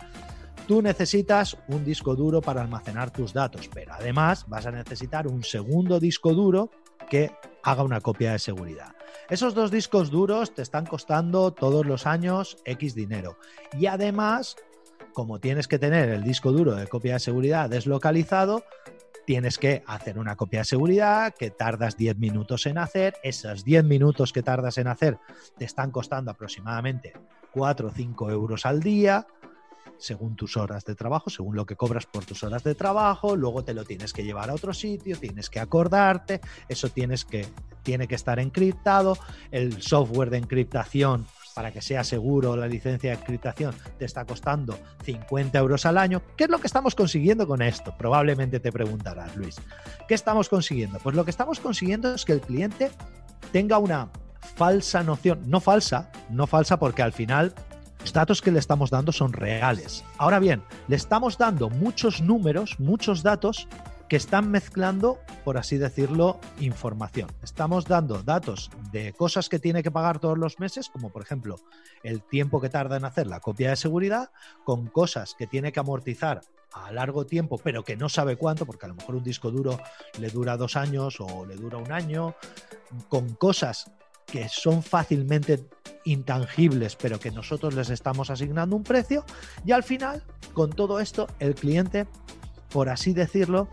tú 0.67 0.83
necesitas 0.83 1.57
un 1.69 1.85
disco 1.85 2.15
duro 2.15 2.41
para 2.41 2.61
almacenar 2.61 3.11
tus 3.11 3.33
datos, 3.33 3.69
pero 3.73 3.95
además 3.95 4.45
vas 4.49 4.67
a 4.67 4.71
necesitar 4.71 5.27
un 5.27 5.43
segundo 5.43 5.99
disco 5.99 6.35
duro 6.35 6.71
que 7.09 7.33
haga 7.63 7.83
una 7.83 8.01
copia 8.01 8.33
de 8.33 8.39
seguridad. 8.39 8.95
Esos 9.29 9.55
dos 9.55 9.71
discos 9.71 10.11
duros 10.11 10.55
te 10.55 10.63
están 10.63 10.87
costando 10.87 11.53
todos 11.53 11.87
los 11.87 12.07
años 12.07 12.59
X 12.65 12.95
dinero. 12.95 13.39
Y 13.79 13.87
además 13.87 14.57
como 15.13 15.41
tienes 15.41 15.69
que 15.69 15.79
tener 15.79 16.09
el 16.09 16.23
disco 16.23 16.53
duro 16.53 16.75
de 16.75 16.87
copia 16.87 17.15
de 17.15 17.21
seguridad 17.21 17.69
deslocalizado, 17.69 18.65
tienes 19.27 19.59
que 19.59 19.83
hacer 19.87 20.19
una 20.19 20.37
copia 20.37 20.61
de 20.61 20.65
seguridad 20.65 21.35
que 21.39 21.51
tardas 21.51 21.97
10 21.97 22.19
minutos 22.19 22.67
en 22.67 22.79
hacer. 22.79 23.15
Esos 23.23 23.65
10 23.65 23.85
minutos 23.85 24.33
que 24.33 24.43
tardas 24.43 24.79
en 24.79 24.89
hacer 24.89 25.19
te 25.57 25.65
están 25.65 25.91
costando 25.91 26.31
aproximadamente 26.31 27.13
4 27.53 27.89
o 27.89 27.91
5 27.91 28.31
euros 28.31 28.67
al 28.67 28.81
día, 28.81 29.27
según 29.99 30.35
tus 30.35 30.57
horas 30.57 30.85
de 30.85 30.95
trabajo, 30.95 31.31
según 31.31 31.55
lo 31.57 31.67
que 31.67 31.77
cobras 31.77 32.07
por 32.07 32.25
tus 32.25 32.43
horas 32.43 32.65
de 32.65 32.75
trabajo. 32.75 33.37
Luego 33.37 33.63
te 33.63 33.75
lo 33.75 33.85
tienes 33.85 34.13
que 34.13 34.25
llevar 34.25 34.51
a 34.51 34.55
otro 34.55 34.73
sitio, 34.73 35.17
tienes 35.19 35.51
que 35.51 35.61
acordarte, 35.61 36.41
eso 36.69 36.89
tienes 36.89 37.25
que, 37.25 37.47
tiene 37.83 38.09
que 38.09 38.15
estar 38.15 38.39
encriptado. 38.39 39.17
El 39.51 39.83
software 39.83 40.31
de 40.31 40.39
encriptación 40.39 41.27
para 41.61 41.73
que 41.73 41.83
sea 41.83 42.05
seguro 42.05 42.57
la 42.57 42.67
licencia 42.67 43.11
de 43.11 43.17
encriptación 43.19 43.75
te 43.99 44.07
está 44.07 44.25
costando 44.25 44.79
50 45.05 45.59
euros 45.59 45.85
al 45.85 45.99
año. 45.99 46.23
¿Qué 46.35 46.45
es 46.45 46.51
lo 46.51 46.59
que 46.59 46.67
estamos 46.67 46.95
consiguiendo 46.95 47.47
con 47.47 47.61
esto? 47.61 47.95
Probablemente 47.99 48.61
te 48.61 48.73
preguntarás, 48.73 49.37
Luis. 49.37 49.57
¿Qué 50.09 50.15
estamos 50.15 50.49
consiguiendo? 50.49 50.99
Pues 51.01 51.15
lo 51.15 51.23
que 51.27 51.31
estamos 51.31 51.61
consiguiendo 51.61 52.15
es 52.15 52.25
que 52.25 52.33
el 52.33 52.41
cliente 52.41 52.91
tenga 53.53 53.77
una 53.77 54.09
falsa 54.57 55.03
noción, 55.03 55.43
no 55.51 55.61
falsa, 55.61 56.11
no 56.31 56.47
falsa 56.47 56.79
porque 56.79 57.03
al 57.03 57.13
final 57.13 57.53
los 58.01 58.15
datos 58.15 58.41
que 58.41 58.53
le 58.53 58.59
estamos 58.59 58.89
dando 58.89 59.13
son 59.13 59.35
reales. 59.35 60.03
Ahora 60.17 60.39
bien, 60.39 60.63
le 60.89 60.97
estamos 60.97 61.37
dando 61.37 61.69
muchos 61.69 62.23
números, 62.23 62.81
muchos 62.81 63.23
datos 63.23 63.69
que 64.11 64.17
están 64.17 64.51
mezclando, 64.51 65.21
por 65.45 65.57
así 65.57 65.79
decirlo, 65.79 66.41
información. 66.59 67.31
Estamos 67.45 67.85
dando 67.85 68.25
datos 68.25 68.69
de 68.91 69.13
cosas 69.13 69.49
que 69.49 69.61
tiene 69.61 69.85
que 69.85 69.93
pagar 69.93 70.19
todos 70.19 70.37
los 70.37 70.59
meses, 70.59 70.89
como 70.89 71.11
por 71.11 71.23
ejemplo 71.23 71.61
el 72.03 72.21
tiempo 72.21 72.61
que 72.61 72.69
tarda 72.69 72.97
en 72.97 73.05
hacer 73.05 73.29
la 73.29 73.39
copia 73.39 73.71
de 73.71 73.77
seguridad, 73.77 74.33
con 74.65 74.89
cosas 74.89 75.37
que 75.39 75.47
tiene 75.47 75.71
que 75.71 75.79
amortizar 75.79 76.41
a 76.73 76.91
largo 76.91 77.25
tiempo, 77.25 77.57
pero 77.63 77.85
que 77.85 77.97
no 77.97 78.09
sabe 78.09 78.35
cuánto, 78.35 78.67
porque 78.67 78.87
a 78.87 78.89
lo 78.89 78.97
mejor 78.97 79.15
un 79.15 79.23
disco 79.23 79.53
duro 79.53 79.79
le 80.19 80.29
dura 80.29 80.57
dos 80.57 80.75
años 80.75 81.21
o 81.21 81.47
le 81.47 81.55
dura 81.55 81.79
un 81.79 81.93
año, 81.93 82.35
con 83.09 83.29
cosas 83.35 83.93
que 84.27 84.49
son 84.49 84.83
fácilmente 84.83 85.69
intangibles, 86.05 86.97
pero 86.97 87.21
que 87.21 87.31
nosotros 87.31 87.75
les 87.75 87.91
estamos 87.91 88.29
asignando 88.29 88.75
un 88.75 88.83
precio, 88.83 89.25
y 89.65 89.71
al 89.71 89.85
final, 89.85 90.25
con 90.53 90.71
todo 90.71 90.99
esto, 90.99 91.29
el 91.39 91.55
cliente, 91.55 92.09
por 92.71 92.89
así 92.89 93.13
decirlo, 93.13 93.69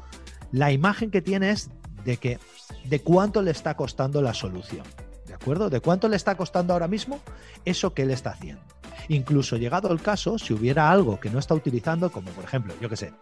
la 0.51 0.71
imagen 0.71 1.11
que 1.11 1.21
tiene 1.21 1.51
es 1.51 1.69
de 2.05 2.17
que 2.17 2.39
de 2.85 3.01
cuánto 3.01 3.41
le 3.41 3.51
está 3.51 3.75
costando 3.75 4.21
la 4.21 4.33
solución. 4.33 4.83
¿De 5.25 5.33
acuerdo? 5.33 5.69
De 5.69 5.81
cuánto 5.81 6.07
le 6.07 6.15
está 6.15 6.35
costando 6.35 6.73
ahora 6.73 6.87
mismo 6.87 7.19
eso 7.65 7.93
que 7.93 8.03
él 8.03 8.11
está 8.11 8.31
haciendo. 8.31 8.63
Incluso 9.09 9.57
llegado 9.57 9.91
el 9.91 10.01
caso, 10.01 10.37
si 10.37 10.53
hubiera 10.53 10.91
algo 10.91 11.19
que 11.19 11.29
no 11.29 11.39
está 11.39 11.53
utilizando, 11.53 12.11
como 12.11 12.29
por 12.31 12.43
ejemplo, 12.43 12.73
yo 12.81 12.89
que 12.89 12.97
sé, 12.97 13.13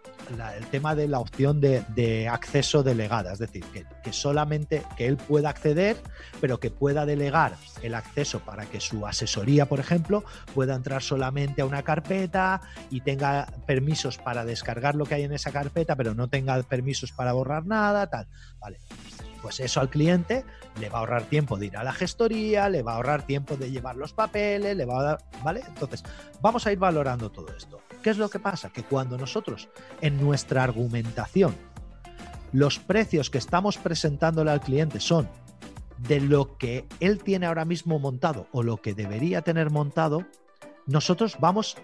el 0.57 0.65
tema 0.67 0.95
de 0.95 1.07
la 1.07 1.19
opción 1.19 1.61
de, 1.61 2.27
acceso 2.27 2.81
delegada, 2.81 3.33
es 3.33 3.39
decir, 3.39 3.63
que, 3.65 3.85
que, 4.03 4.11
solamente 4.11 4.83
que 4.97 5.07
él 5.07 5.17
pueda 5.17 5.49
acceder, 5.49 5.97
pero 6.41 6.59
que 6.59 6.71
pueda 6.71 7.05
delegar 7.05 7.55
el 7.83 7.93
acceso 7.93 8.39
para 8.39 8.65
que 8.65 8.79
su 8.79 9.05
asesoría, 9.05 9.67
por 9.67 9.79
ejemplo, 9.79 10.23
pueda 10.53 10.75
entrar 10.75 11.03
solamente 11.03 11.61
a 11.61 11.65
una 11.65 11.83
carpeta 11.83 12.61
y 12.89 13.01
tenga 13.01 13.47
permisos 13.67 14.17
para 14.17 14.43
descargar 14.43 14.95
lo 14.95 15.05
que 15.05 15.15
hay 15.15 15.23
en 15.23 15.33
esa 15.33 15.51
carpeta, 15.51 15.95
pero 15.95 16.15
no 16.15 16.27
tenga 16.29 16.61
permisos 16.63 17.11
para 17.11 17.33
borrar 17.33 17.65
nada, 17.65 18.07
tal. 18.07 18.27
Vale 18.59 18.79
pues 19.45 19.60
eso 19.60 19.79
al 19.79 19.91
cliente 19.91 20.43
le 20.79 20.89
va 20.89 20.97
a 20.97 20.99
ahorrar 21.01 21.25
tiempo 21.25 21.55
de 21.55 21.67
ir 21.67 21.77
a 21.77 21.84
la 21.84 21.93
gestoría, 21.93 22.67
le 22.67 22.81
va 22.81 22.93
a 22.93 22.95
ahorrar 22.95 23.27
tiempo 23.27 23.55
de 23.55 23.69
llevar 23.69 23.95
los 23.95 24.12
papeles, 24.12 24.75
le 24.75 24.86
va 24.86 24.99
a 24.99 25.03
dar, 25.03 25.17
¿vale? 25.43 25.62
Entonces, 25.67 26.03
vamos 26.41 26.65
a 26.65 26.71
ir 26.71 26.79
valorando 26.79 27.29
todo 27.29 27.55
esto. 27.55 27.79
¿Qué 28.01 28.10
es 28.10 28.17
lo 28.17 28.27
que 28.27 28.39
pasa? 28.39 28.71
Que 28.71 28.81
cuando 28.81 29.19
nosotros 29.19 29.69
en 30.01 30.19
nuestra 30.19 30.63
argumentación 30.63 31.55
los 32.53 32.79
precios 32.79 33.29
que 33.29 33.38
estamos 33.38 33.77
presentándole 33.77 34.49
al 34.49 34.62
cliente 34.62 34.99
son 34.99 35.29
de 35.99 36.21
lo 36.21 36.58
que 36.58 36.88
él 36.99 37.21
tiene 37.21 37.45
ahora 37.45 37.65
mismo 37.65 37.99
montado 37.99 38.47
o 38.51 38.63
lo 38.63 38.77
que 38.77 38.95
debería 38.95 39.43
tener 39.43 39.69
montado, 39.69 40.25
nosotros 40.88 41.38
vamos 41.39 41.77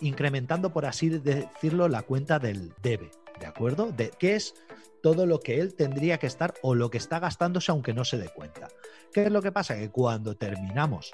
incrementando, 0.00 0.72
por 0.72 0.86
así 0.86 1.08
decirlo, 1.08 1.88
la 1.88 2.02
cuenta 2.02 2.38
del 2.38 2.72
debe, 2.80 3.10
¿de 3.40 3.46
acuerdo? 3.46 3.90
De 3.90 4.12
qué 4.16 4.36
es 4.36 4.54
todo 5.02 5.26
lo 5.26 5.40
que 5.40 5.60
él 5.60 5.74
tendría 5.74 6.18
que 6.18 6.26
estar 6.26 6.54
o 6.62 6.74
lo 6.74 6.90
que 6.90 6.98
está 6.98 7.18
gastándose 7.18 7.70
aunque 7.70 7.94
no 7.94 8.04
se 8.04 8.18
dé 8.18 8.28
cuenta. 8.28 8.68
¿Qué 9.12 9.24
es 9.24 9.32
lo 9.32 9.42
que 9.42 9.52
pasa? 9.52 9.76
Que 9.76 9.90
cuando 9.90 10.36
terminamos 10.36 11.12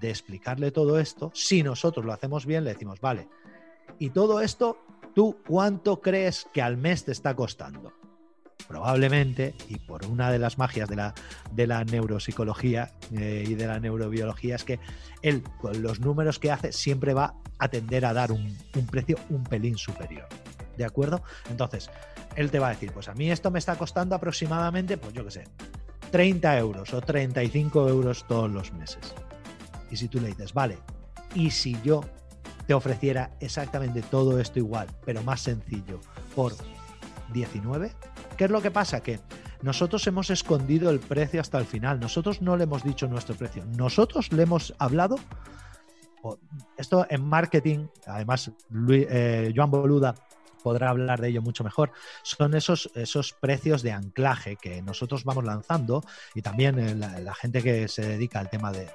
de 0.00 0.10
explicarle 0.10 0.70
todo 0.70 0.98
esto, 0.98 1.30
si 1.34 1.62
nosotros 1.62 2.04
lo 2.04 2.12
hacemos 2.12 2.46
bien, 2.46 2.64
le 2.64 2.72
decimos, 2.72 3.00
vale, 3.00 3.28
y 3.98 4.10
todo 4.10 4.40
esto, 4.40 4.78
¿tú 5.14 5.38
cuánto 5.46 6.00
crees 6.00 6.46
que 6.52 6.62
al 6.62 6.76
mes 6.76 7.04
te 7.04 7.12
está 7.12 7.34
costando? 7.34 7.92
Probablemente, 8.68 9.54
y 9.68 9.78
por 9.78 10.06
una 10.06 10.30
de 10.30 10.38
las 10.38 10.56
magias 10.58 10.88
de 10.88 10.96
la, 10.96 11.14
de 11.52 11.66
la 11.66 11.84
neuropsicología 11.84 12.92
eh, 13.12 13.44
y 13.46 13.54
de 13.54 13.66
la 13.66 13.78
neurobiología, 13.78 14.56
es 14.56 14.64
que 14.64 14.80
él, 15.22 15.42
con 15.60 15.82
los 15.82 16.00
números 16.00 16.38
que 16.38 16.50
hace, 16.50 16.72
siempre 16.72 17.12
va 17.14 17.34
a 17.58 17.68
tender 17.68 18.06
a 18.06 18.14
dar 18.14 18.32
un, 18.32 18.56
un 18.74 18.86
precio 18.86 19.16
un 19.28 19.44
pelín 19.44 19.76
superior. 19.76 20.26
¿De 20.76 20.84
acuerdo? 20.84 21.22
Entonces, 21.50 21.90
él 22.36 22.50
te 22.50 22.58
va 22.58 22.68
a 22.68 22.70
decir, 22.70 22.92
pues 22.92 23.08
a 23.08 23.14
mí 23.14 23.30
esto 23.30 23.50
me 23.50 23.58
está 23.58 23.76
costando 23.76 24.14
aproximadamente, 24.14 24.96
pues 24.96 25.12
yo 25.12 25.24
qué 25.24 25.30
sé, 25.30 25.44
30 26.10 26.58
euros 26.58 26.94
o 26.94 27.00
35 27.00 27.88
euros 27.88 28.24
todos 28.26 28.50
los 28.50 28.72
meses. 28.72 29.14
Y 29.90 29.96
si 29.96 30.08
tú 30.08 30.20
le 30.20 30.28
dices, 30.28 30.52
vale, 30.52 30.78
y 31.34 31.50
si 31.50 31.76
yo 31.82 32.02
te 32.66 32.74
ofreciera 32.74 33.30
exactamente 33.40 34.02
todo 34.02 34.40
esto 34.40 34.58
igual, 34.58 34.88
pero 35.04 35.22
más 35.22 35.40
sencillo, 35.40 36.00
por 36.34 36.54
19, 37.32 37.92
¿qué 38.36 38.44
es 38.44 38.50
lo 38.50 38.62
que 38.62 38.70
pasa? 38.70 39.02
Que 39.02 39.20
nosotros 39.62 40.06
hemos 40.06 40.30
escondido 40.30 40.90
el 40.90 41.00
precio 41.00 41.40
hasta 41.40 41.58
el 41.58 41.64
final, 41.64 42.00
nosotros 42.00 42.42
no 42.42 42.56
le 42.56 42.64
hemos 42.64 42.84
dicho 42.84 43.08
nuestro 43.08 43.34
precio, 43.34 43.64
nosotros 43.76 44.32
le 44.32 44.42
hemos 44.42 44.74
hablado, 44.78 45.16
esto 46.76 47.06
en 47.10 47.24
marketing, 47.24 47.86
además 48.06 48.50
eh, 48.90 49.52
Joan 49.54 49.70
Boluda 49.70 50.14
podrá 50.64 50.88
hablar 50.88 51.20
de 51.20 51.28
ello 51.28 51.42
mucho 51.42 51.62
mejor, 51.62 51.92
son 52.22 52.54
esos, 52.54 52.90
esos 52.94 53.34
precios 53.34 53.82
de 53.82 53.92
anclaje 53.92 54.56
que 54.56 54.80
nosotros 54.80 55.22
vamos 55.22 55.44
lanzando 55.44 56.02
y 56.34 56.40
también 56.40 56.78
eh, 56.78 56.94
la, 56.94 57.34
gente 57.34 57.62
que 57.62 57.86
se 57.86 58.02
dedica 58.02 58.40
al 58.40 58.48
tema 58.48 58.72
de, 58.72 58.88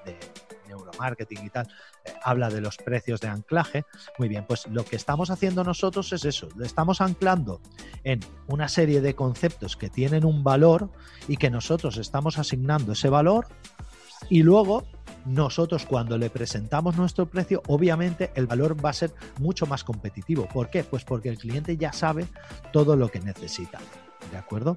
neuromarketing 0.68 1.46
y 1.46 1.50
tal, 1.52 1.68
eh, 2.06 2.14
habla 2.24 2.50
de 2.50 2.62
los 2.62 2.78
precios 2.78 3.22
de 3.22 3.28
anclaje. 3.28 3.86
Muy 4.18 4.28
bien, 4.28 4.46
pues 4.48 4.66
lo 4.68 4.84
que 4.84 4.96
estamos 4.96 5.30
haciendo 5.30 5.64
nosotros 5.64 6.12
es 6.12 6.26
eso, 6.26 6.50
estamos 6.64 7.02
anclando 7.02 7.62
en 8.04 8.20
una 8.48 8.68
serie 8.68 9.00
de 9.00 9.14
conceptos 9.14 9.78
que 9.78 9.90
tienen 9.90 10.26
un 10.26 10.44
valor 10.44 10.90
y 11.28 11.38
que 11.38 11.52
nosotros 11.52 11.98
estamos 11.98 12.40
asignando 12.40 12.94
ese 12.94 13.10
valor 13.10 13.48
y 14.28 14.42
luego 14.42 14.86
nosotros 15.30 15.86
cuando 15.86 16.18
le 16.18 16.30
presentamos 16.30 16.98
nuestro 16.98 17.28
precio, 17.28 17.62
obviamente 17.68 18.32
el 18.36 18.48
valor 18.48 18.84
va 18.84 18.90
a 18.90 18.94
ser 18.94 19.14
mucho 19.40 19.68
más 19.68 19.84
competitivo. 19.84 20.48
¿Por 20.52 20.70
qué? 20.70 20.84
Pues 20.84 21.04
porque 21.04 21.30
el 21.30 21.38
cliente 21.38 21.78
ya 21.78 21.94
sabe 21.94 22.26
todo 22.74 22.96
lo 22.96 23.10
que 23.10 23.20
necesita. 23.20 23.80
¿De 24.32 24.38
acuerdo? 24.38 24.76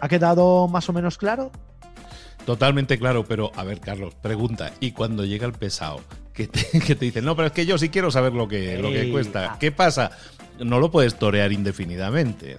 ¿Ha 0.00 0.08
quedado 0.08 0.68
más 0.68 0.88
o 0.88 0.92
menos 0.92 1.16
claro? 1.16 1.50
Totalmente 2.44 2.98
claro, 2.98 3.24
pero 3.24 3.50
a 3.56 3.64
ver, 3.64 3.80
Carlos, 3.80 4.14
pregunta, 4.14 4.72
¿y 4.78 4.92
cuando 4.92 5.24
llega 5.24 5.46
el 5.46 5.54
pesado? 5.54 6.00
Que 6.34 6.46
te, 6.48 6.80
que 6.86 6.94
te 6.94 7.06
dicen, 7.06 7.24
no, 7.24 7.34
pero 7.34 7.46
es 7.46 7.52
que 7.52 7.64
yo 7.64 7.78
sí 7.78 7.88
quiero 7.88 8.10
saber 8.10 8.34
lo 8.34 8.46
que, 8.46 8.76
lo 8.78 8.90
que 8.90 9.10
cuesta. 9.10 9.56
¿Qué 9.58 9.72
pasa? 9.72 10.10
No 10.58 10.78
lo 10.80 10.90
puedes 10.90 11.14
torear 11.18 11.50
indefinidamente. 11.52 12.58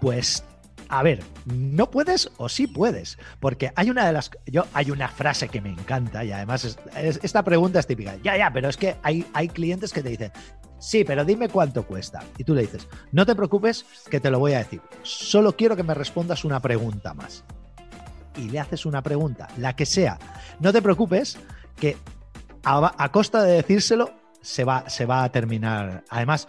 Pues 0.00 0.44
a 0.88 1.02
ver, 1.02 1.22
no 1.44 1.90
puedes 1.90 2.30
o 2.38 2.48
sí 2.48 2.66
puedes, 2.66 3.18
porque 3.40 3.72
hay 3.76 3.90
una 3.90 4.06
de 4.06 4.12
las, 4.12 4.30
yo 4.46 4.64
hay 4.72 4.90
una 4.90 5.08
frase 5.08 5.48
que 5.48 5.60
me 5.60 5.68
encanta 5.68 6.24
y 6.24 6.32
además 6.32 6.78
esta 6.94 7.42
pregunta 7.42 7.78
es 7.78 7.86
típica. 7.86 8.16
Ya, 8.22 8.36
ya, 8.36 8.50
pero 8.52 8.68
es 8.68 8.76
que 8.76 8.96
hay, 9.02 9.26
hay 9.34 9.48
clientes 9.48 9.92
que 9.92 10.02
te 10.02 10.08
dicen, 10.08 10.32
sí, 10.78 11.04
pero 11.04 11.24
dime 11.24 11.48
cuánto 11.48 11.86
cuesta. 11.86 12.20
Y 12.38 12.44
tú 12.44 12.54
le 12.54 12.62
dices, 12.62 12.88
no 13.12 13.26
te 13.26 13.34
preocupes, 13.34 13.84
que 14.10 14.20
te 14.20 14.30
lo 14.30 14.38
voy 14.38 14.54
a 14.54 14.58
decir. 14.58 14.80
Solo 15.02 15.56
quiero 15.56 15.76
que 15.76 15.82
me 15.82 15.94
respondas 15.94 16.44
una 16.44 16.60
pregunta 16.60 17.14
más. 17.14 17.44
Y 18.36 18.48
le 18.48 18.60
haces 18.60 18.86
una 18.86 19.02
pregunta, 19.02 19.48
la 19.58 19.74
que 19.74 19.84
sea. 19.84 20.18
No 20.60 20.72
te 20.72 20.80
preocupes, 20.80 21.38
que 21.76 21.96
a, 22.64 23.08
costa 23.10 23.42
de 23.42 23.52
decírselo 23.54 24.12
se 24.40 24.64
va, 24.64 24.88
se 24.88 25.06
va 25.06 25.24
a 25.24 25.32
terminar. 25.32 26.04
Además, 26.08 26.46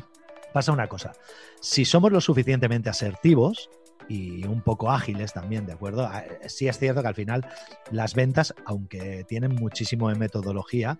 pasa 0.54 0.72
una 0.72 0.88
cosa. 0.88 1.14
Si 1.62 1.86
somos 1.86 2.12
lo 2.12 2.22
suficientemente 2.22 2.90
asertivos, 2.90 3.70
y 4.10 4.46
un 4.46 4.62
poco 4.62 4.92
ágiles 4.92 5.32
también, 5.32 5.66
¿de 5.66 5.74
acuerdo? 5.74 6.06
Ah, 6.06 6.24
eh, 6.26 6.50
sí 6.50 6.68
es 6.68 6.78
cierto 6.78 7.02
que 7.02 7.08
al 7.08 7.16
final 7.16 7.48
las 7.92 8.16
ventas, 8.16 8.54
aunque 8.66 9.24
tienen 9.26 9.56
muchísimo 9.56 10.10
de 10.10 10.16
metodología, 10.16 10.98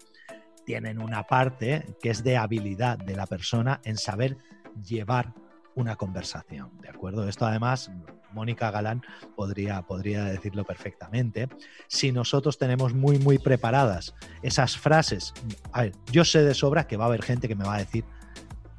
tienen 0.64 1.02
una 1.02 1.24
parte 1.24 1.84
que 2.02 2.12
es 2.12 2.24
de 2.24 2.38
habilidad 2.38 3.00
de 3.00 3.16
la 3.16 3.26
persona 3.26 3.82
en 3.84 3.98
saber 3.98 4.38
llevar 4.86 5.34
una 5.76 5.96
conversación, 5.96 6.78
¿de 6.82 6.90
acuerdo? 6.90 7.28
Esto 7.28 7.48
además, 7.48 7.92
Mónica 8.32 8.70
Galán 8.70 9.02
podría, 9.36 9.82
podría 9.82 10.26
decirlo 10.26 10.64
perfectamente. 10.64 11.50
Si 11.88 12.12
nosotros 12.12 12.60
tenemos 12.60 12.94
muy, 12.94 13.18
muy 13.18 13.40
preparadas 13.40 14.14
esas 14.44 14.78
frases, 14.78 15.34
a 15.72 15.84
ver, 15.84 15.94
yo 16.12 16.24
sé 16.24 16.44
de 16.44 16.54
sobra 16.54 16.86
que 16.86 16.98
va 16.98 17.06
a 17.06 17.08
haber 17.08 17.24
gente 17.24 17.48
que 17.48 17.56
me 17.56 17.66
va 17.66 17.76
a 17.76 17.80
decir 17.80 18.06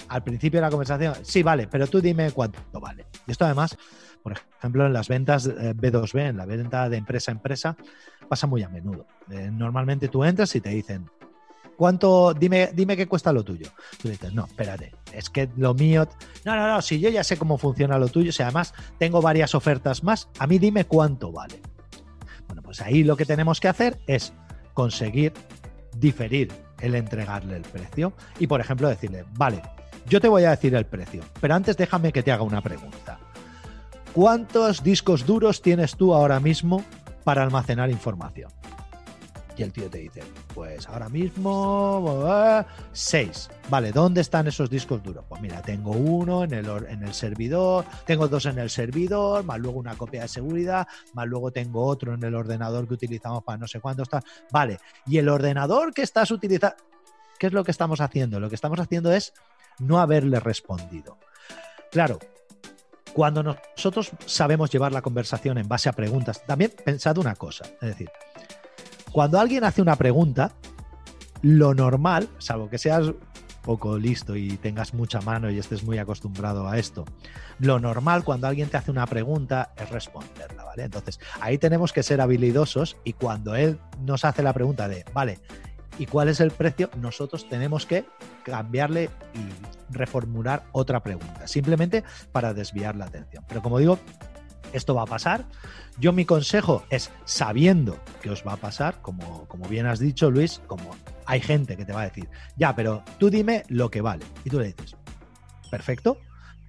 al 0.09 0.23
principio 0.23 0.59
de 0.59 0.67
la 0.67 0.71
conversación, 0.71 1.15
sí, 1.23 1.43
vale, 1.43 1.69
pero 1.69 1.87
tú 1.87 2.01
dime 2.01 2.31
cuánto 2.33 2.61
vale. 2.81 3.07
Y 3.27 3.31
esto 3.31 3.45
además 3.45 3.77
por 4.23 4.33
ejemplo, 4.33 4.87
en 4.87 4.93
las 4.93 5.09
ventas 5.09 5.49
B2B, 5.49 6.19
eh, 6.19 6.27
en 6.29 6.37
la 6.37 6.47
venta 6.47 6.89
de 6.89 6.97
empresa 6.97 7.31
a 7.31 7.35
empresa, 7.35 7.77
pasa 8.29 8.47
muy 8.47 8.63
a 8.63 8.69
menudo. 8.69 9.07
Eh, 9.31 9.51
normalmente 9.53 10.09
tú 10.09 10.25
entras 10.25 10.55
y 10.55 10.61
te 10.61 10.71
dicen, 10.71 11.11
¿cuánto? 11.77 12.35
Dime, 12.35 12.71
dime 12.75 12.97
qué 12.97 13.07
cuesta 13.09 13.33
lo 13.33 13.43
tuyo. 13.43 13.69
Tú 14.01 14.09
dices, 14.09 14.33
no, 14.33 14.47
espérate, 14.47 14.95
es 15.13 15.31
que 15.31 15.49
lo 15.57 15.75
mío. 15.75 16.07
No, 16.45 16.55
no, 16.55 16.67
no, 16.67 16.83
si 16.83 17.01
yo 17.01 17.09
ya 17.09 17.25
sé 17.25 17.37
cómo 17.37 17.59
funciona 17.59 17.99
lo 17.99 18.09
tuyo, 18.09 18.33
si 18.33 18.43
además 18.43 18.75
tengo 18.99 19.21
varias 19.21 19.55
ofertas 19.55 20.05
más, 20.05 20.29
a 20.39 20.47
mí 20.47 20.59
dime 20.59 20.85
cuánto 20.85 21.33
vale. 21.33 21.61
Bueno, 22.47 22.63
pues 22.63 22.81
ahí 22.81 23.05
lo 23.05 23.17
que 23.17 23.25
tenemos 23.25 23.61
que 23.61 23.69
hacer 23.69 23.99
es 24.07 24.33
conseguir 24.75 25.33
diferir 25.97 26.53
el 26.81 26.95
entregarle 26.95 27.57
el 27.57 27.63
precio 27.63 28.13
y, 28.39 28.47
por 28.47 28.61
ejemplo, 28.61 28.89
decirle, 28.89 29.25
vale, 29.37 29.63
yo 30.07 30.21
te 30.21 30.29
voy 30.29 30.45
a 30.45 30.51
decir 30.51 30.75
el 30.75 30.87
precio, 30.87 31.23
pero 31.41 31.55
antes 31.55 31.77
déjame 31.77 32.13
que 32.13 32.23
te 32.23 32.33
haga 32.33 32.43
una 32.43 32.61
pregunta. 32.61 33.19
¿Cuántos 34.13 34.83
discos 34.83 35.25
duros 35.25 35.63
tienes 35.63 35.97
tú 35.97 36.13
ahora 36.15 36.41
mismo 36.41 36.85
para 37.23 37.45
almacenar 37.45 37.91
información? 37.91 38.51
Y 39.57 39.63
el 39.63 39.73
tío 39.73 39.89
te 39.89 39.99
dice, 39.99 40.23
pues 40.53 40.89
ahora 40.89 41.09
mismo 41.09 42.25
seis. 42.93 43.49
Vale, 43.69 43.93
¿dónde 43.93 44.23
están 44.23 44.49
esos 44.49 44.69
discos 44.69 45.01
duros? 45.03 45.25
Pues 45.29 45.41
mira, 45.41 45.63
tengo 45.63 45.93
uno 45.93 46.43
en 46.43 46.55
el, 46.55 46.67
en 46.89 47.05
el 47.05 47.15
servidor, 47.15 47.85
tengo 48.05 48.27
dos 48.27 48.47
en 48.47 48.59
el 48.59 48.71
servidor, 48.71 49.45
más 49.45 49.61
luego 49.61 49.79
una 49.79 49.95
copia 49.95 50.23
de 50.23 50.29
seguridad, 50.29 50.89
más 51.13 51.29
luego 51.29 51.53
tengo 51.53 51.85
otro 51.85 52.15
en 52.15 52.25
el 52.25 52.35
ordenador 52.35 52.89
que 52.89 52.95
utilizamos 52.95 53.45
para 53.45 53.59
no 53.59 53.69
sé 53.69 53.81
cuánto 53.81 54.03
está. 54.03 54.25
Vale, 54.51 54.79
y 55.07 55.19
el 55.19 55.29
ordenador 55.29 55.95
que 55.95 56.03
estás 56.03 56.33
utilizando, 56.33 56.77
¿qué 57.39 57.47
es 57.47 57.53
lo 57.53 57.63
que 57.63 57.71
estamos 57.71 58.01
haciendo? 58.01 58.41
Lo 58.41 58.49
que 58.49 58.57
estamos 58.57 58.81
haciendo 58.81 59.13
es 59.13 59.35
no 59.79 60.01
haberle 60.01 60.41
respondido. 60.41 61.19
Claro, 61.93 62.19
cuando 63.13 63.43
nosotros 63.43 64.11
sabemos 64.27 64.71
llevar 64.71 64.93
la 64.93 65.03
conversación 65.03 65.59
en 65.59 65.69
base 65.69 65.89
a 65.89 65.93
preguntas, 65.93 66.45
también 66.47 66.73
pensad 66.85 67.19
una 67.19 67.35
cosa, 67.35 67.65
es 67.81 67.89
decir, 67.89 68.11
cuando 69.13 69.41
alguien 69.41 69.65
hace 69.65 69.83
una 69.83 69.97
pregunta, 69.97 70.53
lo 71.43 71.75
normal, 71.75 72.29
salvo 72.39 72.71
que 72.71 72.79
seas 72.79 73.13
poco 73.63 73.99
listo 73.99 74.37
y 74.37 74.57
tengas 74.57 74.95
mucha 74.95 75.21
mano 75.21 75.51
y 75.51 75.59
estés 75.59 75.83
muy 75.83 75.99
acostumbrado 75.99 76.69
a 76.69 76.79
esto, 76.79 77.05
lo 77.59 77.79
normal 77.79 78.25
cuando 78.25 78.47
alguien 78.47 78.69
te 78.69 78.77
hace 78.77 78.91
una 78.91 79.07
pregunta 79.07 79.73
es 79.77 79.91
responderla, 79.91 80.65
¿vale? 80.65 80.85
Entonces, 80.85 81.21
ahí 81.41 81.59
tenemos 81.59 81.93
que 81.93 82.03
ser 82.03 82.21
habilidosos 82.21 82.97
y 83.05 83.13
cuando 83.13 83.55
él 83.55 83.79
nos 84.01 84.25
hace 84.25 84.43
la 84.43 84.53
pregunta 84.53 84.89
de, 84.89 85.05
vale, 85.13 85.41
¿y 85.99 86.07
cuál 86.07 86.29
es 86.29 86.41
el 86.41 86.51
precio? 86.51 86.91
Nosotros 86.97 87.49
tenemos 87.49 87.87
que 87.87 88.05
cambiarle 88.43 89.11
y 89.35 89.93
reformular 89.95 90.65
otra 90.73 91.03
pregunta, 91.03 91.47
simplemente 91.47 92.05
para 92.33 92.55
desviar 92.55 92.97
la 92.97 93.07
atención. 93.07 93.45
Pero 93.49 93.63
como 93.63 93.79
digo, 93.79 93.99
esto 94.73 94.95
va 94.95 95.03
a 95.03 95.07
pasar. 95.07 95.45
Yo 95.99 96.13
mi 96.13 96.25
consejo 96.25 96.85
es, 96.91 97.11
sabiendo 97.25 97.99
que 98.23 98.31
os 98.31 98.47
va 98.47 98.55
a 98.55 98.57
pasar, 98.57 99.01
como, 99.03 99.47
como 99.49 99.69
bien 99.69 99.87
has 99.87 99.99
dicho 99.99 100.31
Luis, 100.31 100.61
como 100.67 100.91
hay 101.27 101.41
gente 101.41 101.77
que 101.77 101.85
te 101.85 101.93
va 101.93 102.03
a 102.03 102.05
decir, 102.05 102.29
ya, 102.57 102.75
pero 102.75 103.03
tú 103.19 103.31
dime 103.31 103.65
lo 103.69 103.91
que 103.91 104.01
vale. 104.01 104.25
Y 104.45 104.51
tú 104.51 104.59
le 104.59 104.67
dices, 104.67 104.97
perfecto, 105.71 106.19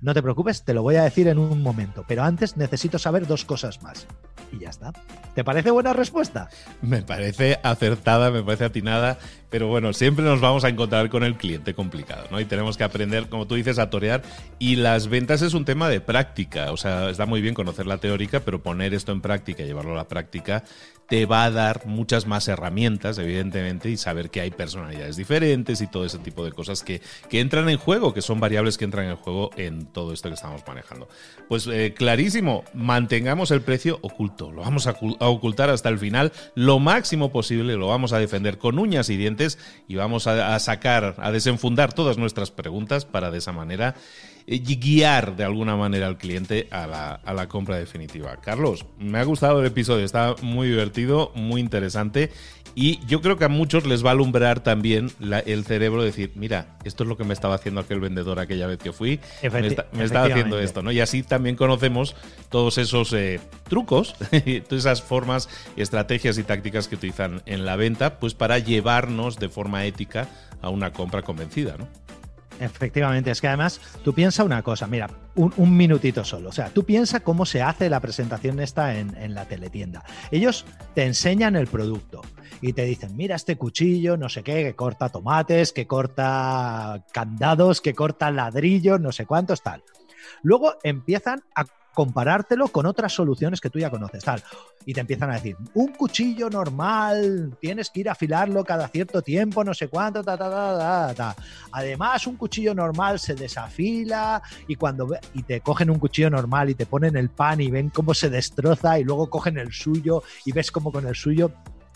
no 0.02 0.14
te 0.14 0.22
preocupes, 0.22 0.64
te 0.64 0.74
lo 0.74 0.82
voy 0.82 0.96
a 0.96 1.04
decir 1.04 1.28
en 1.28 1.38
un 1.38 1.62
momento, 1.62 2.04
pero 2.08 2.24
antes 2.24 2.58
necesito 2.58 2.98
saber 2.98 3.28
dos 3.28 3.46
cosas 3.46 3.82
más. 3.84 4.08
Y 4.52 4.60
ya 4.60 4.70
está. 4.70 4.92
¿Te 5.36 5.44
parece 5.44 5.72
buena 5.72 5.94
respuesta? 5.94 6.50
Me 6.82 7.04
parece 7.04 7.60
acertada, 7.64 8.32
me 8.32 8.44
parece 8.44 8.66
atinada, 8.66 9.18
pero 9.50 9.68
bueno, 9.68 9.94
siempre 9.94 10.26
nos 10.26 10.42
vamos 10.42 10.66
a 10.66 10.70
encontrar 10.70 11.10
con 11.10 11.24
el 11.24 11.38
cliente 11.38 11.74
complicado, 11.74 12.26
¿no? 12.32 12.40
Y 12.40 12.46
tenemos 12.46 12.78
que 12.78 12.84
aprender, 12.84 13.30
como 13.30 13.48
tú 13.48 13.56
dices, 13.56 13.80
a 13.80 13.90
torear. 13.90 14.24
Y 14.60 14.76
las 14.76 15.08
ventas 15.08 15.42
es 15.42 15.54
un 15.54 15.64
tema 15.64 15.88
de 15.88 16.02
práctica, 16.02 16.72
o 16.72 16.78
sea, 16.78 17.10
está 17.10 17.26
muy 17.26 17.42
bien 17.42 17.54
conocer 17.54 17.86
la 17.86 17.98
teórica, 17.98 18.42
pero 18.42 18.62
poner 18.62 18.94
esto 18.94 19.12
en 19.12 19.22
práctica, 19.22 19.64
llevarlo 19.64 19.94
a 19.94 19.98
la 19.98 20.08
práctica, 20.08 20.64
te 21.12 21.26
va 21.26 21.43
a 21.43 21.52
dar 21.52 21.88
muchas 21.88 22.26
más 22.26 22.47
herramientas, 22.47 23.17
evidentemente, 23.17 23.89
y 23.89 23.97
saber 23.97 24.30
que 24.30 24.39
hay 24.39 24.50
personalidades 24.50 25.17
diferentes 25.17 25.82
y 25.82 25.88
todo 25.88 26.06
ese 26.06 26.19
tipo 26.19 26.45
de 26.45 26.54
cosas 26.54 26.84
que, 26.84 27.02
que 27.30 27.41
entran 27.41 27.67
en 27.67 27.78
juego, 27.78 28.13
que 28.13 28.21
son 28.21 28.39
variables 28.39 28.78
que 28.78 28.86
entran 28.86 29.10
en 29.10 29.17
juego 29.17 29.50
en 29.58 29.88
todo 29.88 30.13
esto 30.13 30.30
que 30.30 30.36
estamos 30.36 30.62
manejando. 30.65 31.10
Pues 31.50 31.67
eh, 31.67 31.93
clarísimo, 31.93 32.63
mantengamos 32.74 33.52
el 33.52 33.62
precio 33.62 34.00
oculto, 34.04 34.54
lo 34.54 34.62
vamos 34.62 34.88
a, 34.88 34.95
ocultar 35.19 35.69
hasta 35.69 35.89
el 35.89 36.00
final, 36.00 36.32
lo 36.56 36.80
máximo 36.80 37.30
posible, 37.30 37.76
lo 37.76 37.89
vamos 37.89 38.13
a 38.13 38.17
defender 38.17 38.58
con 38.58 38.80
uñas 38.80 39.10
y 39.10 39.17
dientes 39.17 39.60
y 39.89 39.95
vamos 39.95 40.28
a, 40.28 40.58
sacar, 40.60 41.15
a 41.17 41.30
desenfundar 41.34 41.91
todas 41.91 42.17
nuestras 42.17 42.52
preguntas 42.52 43.04
para 43.04 43.32
de 43.32 43.39
esa 43.39 43.52
manera 43.52 43.95
guiar 44.47 45.36
de 45.36 45.43
alguna 45.43 45.75
manera 45.75 46.08
al 46.08 46.17
cliente 46.17 46.67
a 46.71 46.88
la, 46.88 47.47
compra 47.47 47.77
definitiva. 47.77 48.38
Carlos, 48.41 48.86
me 48.97 49.19
ha 49.19 49.23
gustado 49.23 49.60
el 49.60 49.65
episodio, 49.65 50.06
está 50.06 50.36
muy 50.41 50.67
divertido, 50.67 51.32
muy 51.36 51.62
interesante 51.62 52.32
y 52.73 53.06
yo 53.06 53.21
creo 53.21 53.38
que 53.38 53.45
a 53.45 53.49
muchos 53.49 53.86
les 53.86 54.06
va 54.06 54.10
a 54.10 54.13
alumbrar 54.13 54.62
también 54.62 55.12
el 55.45 55.65
cerebro 55.65 56.04
decir, 56.04 56.32
mira, 56.36 56.77
esto 56.84 57.04
es 57.04 57.10
lo 57.10 57.17
que 57.17 57.23
me 57.23 57.34
estaba 57.34 57.56
haciendo 57.56 57.82
aquel 57.82 57.99
vendedor 57.99 58.39
aquella 58.39 58.67
vez 58.67 58.77
que 58.77 58.93
fui, 58.93 59.19
me, 59.93 60.04
estaba 60.04 60.27
haciendo 60.27 60.60
esto, 60.60 60.82
¿no? 60.82 60.91
Y 60.91 61.01
así 61.01 61.23
también 61.23 61.56
conocemos 61.56 62.15
todos 62.49 62.77
esos 62.77 63.12
eh, 63.13 63.39
trucos, 63.67 64.15
todas 64.67 64.86
esas 64.86 65.01
formas, 65.01 65.49
estrategias 65.75 66.38
y 66.38 66.43
tácticas 66.43 66.88
que 66.88 66.95
utilizan 66.95 67.41
en 67.45 67.65
la 67.65 67.75
venta, 67.75 68.19
pues 68.19 68.34
para 68.34 68.60
llevarnos 68.60 69.38
de 69.38 69.49
forma 69.49 69.86
ética 69.86 70.30
a 70.62 70.69
una 70.69 70.93
compra 70.93 71.23
convencida, 71.23 71.75
¿no? 71.77 71.88
Efectivamente, 72.62 73.32
es 73.32 73.41
que 73.41 73.47
además 73.47 73.82
tú 74.04 74.13
piensas 74.13 74.45
una 74.45 74.62
cosa, 74.62 74.86
mira, 74.86 75.10
un, 75.36 75.76
minutito 75.76 76.24
solo, 76.24 76.50
o 76.50 76.52
sea, 76.52 76.69
tú 76.69 76.84
piensas 76.86 77.21
cómo 77.21 77.45
se 77.45 77.63
hace 77.63 77.89
la 77.89 78.00
presentación 78.00 78.60
esta 78.60 78.95
en, 78.97 79.17
en, 79.17 79.34
la 79.34 79.45
teletienda. 79.45 80.04
Ellos 80.30 80.65
te 80.93 81.06
enseñan 81.06 81.56
el 81.56 81.65
producto 81.65 82.21
y 82.62 82.74
te 82.74 82.84
dicen, 82.84 83.17
mira 83.17 83.36
este 83.36 83.58
cuchillo, 83.58 84.15
no 84.15 84.30
sé 84.30 84.43
qué, 84.43 84.63
que 84.63 84.76
corta 84.76 85.10
tomates, 85.10 85.74
que 85.74 85.88
corta 85.88 87.04
candados, 87.12 87.82
que 87.82 87.95
corta 87.95 88.30
ladrillos, 88.30 89.02
no 89.02 89.12
sé 89.12 89.26
cuántos, 89.26 89.63
tal. 89.63 89.84
Luego 90.43 90.76
empiezan 90.84 91.43
a 91.56 91.65
comparártelo 91.93 92.67
con 92.69 92.86
otras 92.86 93.13
soluciones 93.13 93.60
que 93.60 93.69
tú 93.69 93.80
ya 93.80 93.89
conoces, 93.89 94.23
tal. 94.23 94.43
Y 94.86 94.93
te 94.93 95.01
empiezan 95.01 95.30
a 95.30 95.36
decir, 95.36 95.56
un 95.73 95.89
cuchillo 95.89 96.49
normal, 96.49 97.56
tienes 97.60 97.89
que 97.89 98.01
ir 98.01 98.10
a 98.10 98.13
afilarlo 98.13 98.63
cada 98.63 98.88
cierto 98.88 99.21
tiempo, 99.21 99.63
no 99.63 99.73
sé 99.73 99.88
cuánto, 99.88 100.23
ta, 100.23 100.38
ta, 100.38 100.49
ta, 100.49 101.13
ta, 101.13 101.36
Además, 101.71 102.25
un 102.27 102.38
cuchillo 102.38 102.73
normal 102.73 103.19
se 103.19 103.36
desafila 103.36 104.41
y 104.67 104.75
cuando 104.75 105.08
y 105.34 105.43
te 105.43 105.62
cogen 105.62 105.89
un 105.89 105.99
cuchillo 105.99 106.30
normal 106.30 106.69
y 106.69 106.75
te 106.75 106.86
ponen 106.86 107.15
el 107.15 107.30
pan 107.30 107.62
y 107.62 107.69
ven 107.69 107.89
cómo 107.89 108.13
se 108.13 108.30
destroza 108.30 108.99
y 108.99 109.04
luego 109.04 109.30
cogen 109.30 109.58
el 109.58 109.71
suyo 109.71 110.23
y 110.45 110.51
ves 110.51 110.71
cómo 110.71 110.91
con 110.91 111.08
el 111.08 111.15
suyo 111.15 111.51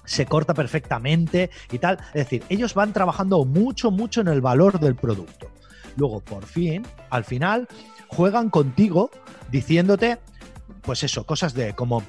se 0.05 0.25
corta 0.25 0.53
perfectamente 0.53 1.49
y 1.71 1.79
tal. 1.79 1.97
Es 2.13 2.29
decir, 2.29 2.43
ellos 2.49 2.73
van 2.73 2.93
trabajando 2.93 3.43
mucho, 3.45 3.91
mucho 3.91 4.21
en 4.21 4.27
el 4.27 4.41
valor 4.41 4.79
del 4.79 4.95
producto. 4.95 5.49
Luego, 5.97 6.19
por 6.19 6.45
fin, 6.45 6.85
al 7.09 7.23
final, 7.23 7.67
juegan 8.07 8.49
contigo 8.49 9.09
diciéndote, 9.55 10.17
pues 10.81 11.03
eso, 11.03 11.25
cosas 11.25 11.53
de 11.53 11.73
como 11.73 12.03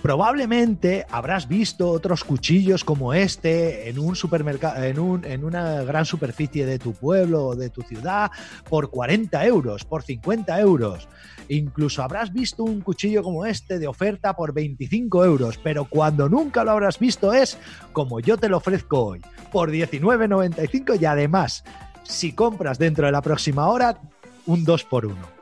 probablemente 0.00 1.04
habrás 1.10 1.46
visto 1.46 1.90
otros 1.90 2.24
cuchillos 2.24 2.84
como 2.84 3.12
este 3.12 3.90
en 3.90 3.98
un 3.98 4.16
supermercado, 4.16 4.82
en, 4.82 4.98
un, 4.98 5.26
en 5.26 5.44
una 5.44 5.82
gran 5.82 6.06
superficie 6.06 6.64
de 6.64 6.78
tu 6.78 6.94
pueblo 6.94 7.48
o 7.48 7.54
de 7.54 7.68
tu 7.68 7.82
ciudad 7.82 8.30
por 8.70 8.88
40 8.88 9.44
euros, 9.44 9.84
por 9.84 10.02
50 10.02 10.58
euros. 10.58 11.06
Incluso 11.48 12.02
habrás 12.02 12.32
visto 12.32 12.64
un 12.64 12.80
cuchillo 12.80 13.22
como 13.22 13.44
este 13.44 13.78
de 13.78 13.86
oferta 13.86 14.34
por 14.34 14.54
25 14.54 15.22
euros, 15.26 15.60
pero 15.62 15.84
cuando 15.84 16.30
nunca 16.30 16.64
lo 16.64 16.70
habrás 16.70 16.98
visto 16.98 17.34
es 17.34 17.58
como 17.92 18.20
yo 18.20 18.38
te 18.38 18.48
lo 18.48 18.56
ofrezco 18.56 19.04
hoy, 19.04 19.20
por 19.52 19.70
19,95 19.70 20.98
y 20.98 21.04
además, 21.04 21.62
si 22.04 22.32
compras 22.32 22.78
dentro 22.78 23.04
de 23.04 23.12
la 23.12 23.20
próxima 23.20 23.68
hora, 23.68 24.00
un 24.46 24.64
2 24.64 24.84
por 24.84 25.04
1 25.04 25.39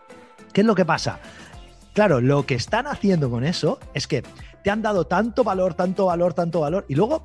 ¿Qué 0.53 0.63
es 0.63 0.67
lo 0.67 0.75
que 0.75 0.85
pasa? 0.85 1.21
Claro, 1.93 2.21
lo 2.21 2.47
que 2.47 2.55
están 2.55 2.87
haciendo 2.87 3.31
con 3.31 3.45
eso 3.45 3.79
es 3.93 4.07
que 4.07 4.23
te 4.63 4.71
han 4.71 4.83
dado 4.83 5.07
tanto 5.07 5.45
valor, 5.45 5.75
tanto 5.75 6.07
valor, 6.07 6.35
tanto 6.35 6.61
valor, 6.61 6.85
y 6.89 6.95
luego, 6.95 7.23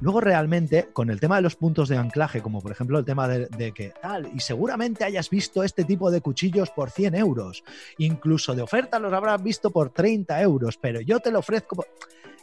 luego 0.00 0.20
realmente, 0.20 0.88
con 0.92 1.10
el 1.10 1.18
tema 1.18 1.36
de 1.36 1.42
los 1.42 1.56
puntos 1.56 1.88
de 1.88 1.96
anclaje, 1.96 2.40
como 2.40 2.60
por 2.60 2.70
ejemplo 2.70 2.98
el 2.98 3.04
tema 3.04 3.26
de, 3.26 3.72
que 3.72 3.92
tal, 4.00 4.30
y 4.34 4.40
seguramente 4.40 5.04
hayas 5.04 5.30
visto 5.30 5.64
este 5.64 5.84
tipo 5.84 6.10
de 6.10 6.20
cuchillos 6.20 6.70
por 6.70 6.90
100 6.90 7.16
euros, 7.16 7.64
incluso 7.98 8.54
de 8.54 8.62
oferta 8.62 8.98
los 8.98 9.12
habrás 9.12 9.42
visto 9.42 9.70
por 9.70 9.90
30 9.90 10.40
euros, 10.42 10.78
pero 10.80 11.00
yo 11.00 11.20
te 11.20 11.30
lo 11.30 11.40
ofrezco 11.40 11.84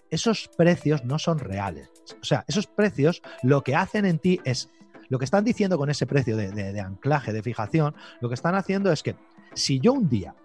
Esos 0.09 0.49
precios 0.57 1.05
no 1.05 1.19
son 1.19 1.39
reales. 1.39 1.89
O 2.21 2.25
sea, 2.25 2.43
esos 2.47 2.67
precios 2.67 3.21
lo 3.43 3.63
que 3.63 3.75
hacen 3.75 4.05
en 4.05 4.19
ti 4.19 4.39
es 4.43 4.69
lo 5.09 5.19
que 5.19 5.25
están 5.25 5.43
diciendo 5.43 5.77
con 5.77 5.89
ese 5.89 6.05
precio 6.05 6.37
de, 6.37 6.79
anclaje, 6.79 7.33
de 7.33 7.43
fijación, 7.43 7.95
lo 8.21 8.29
que 8.29 8.35
están 8.35 8.55
haciendo 8.55 8.91
es 8.91 9.03
que 9.03 9.15
si 9.53 9.79
yo 9.79 9.93
un 9.93 10.09
día, 10.09 10.35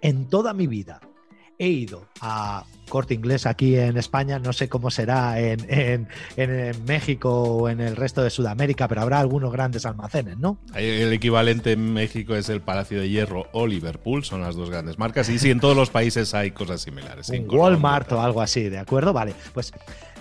en 0.00 0.28
toda 0.28 0.52
mi 0.52 0.66
vida, 0.66 1.00
he 1.58 1.68
ido 1.68 2.06
a 2.20 2.64
corte 2.88 3.14
inglés 3.14 3.46
aquí 3.46 3.76
en 3.76 3.96
España, 3.96 4.38
no 4.38 4.52
sé 4.52 4.68
cómo 4.68 4.90
será 4.90 5.38
en, 5.40 6.08
México 6.84 7.42
o 7.42 7.68
en 7.68 7.80
el 7.80 7.96
resto 7.96 8.22
de 8.22 8.30
Sudamérica, 8.30 8.88
pero 8.88 9.02
habrá 9.02 9.20
algunos 9.20 9.52
grandes 9.52 9.86
almacenes, 9.86 10.36
¿no? 10.38 10.58
El 10.74 11.12
equivalente 11.12 11.72
en 11.72 11.92
México 11.92 12.34
es 12.34 12.48
el 12.48 12.60
Palacio 12.60 13.00
de 13.00 13.08
Hierro 13.08 13.46
o 13.52 13.66
Liverpool, 13.66 14.24
son 14.24 14.40
las 14.40 14.56
dos 14.56 14.68
grandes 14.68 14.98
marcas, 14.98 15.28
y 15.28 15.38
sí, 15.38 15.50
en 15.50 15.60
todos 15.60 15.76
los 15.76 15.90
países 15.90 16.34
hay 16.34 16.50
cosas 16.50 16.82
similares. 16.82 17.28
Un 17.30 17.48
Walmart 17.48 18.10
o 18.12 18.20
algo 18.20 18.42
así, 18.42 18.68
¿de 18.68 18.78
acuerdo? 18.78 19.12
Vale, 19.12 19.34
pues 19.52 19.72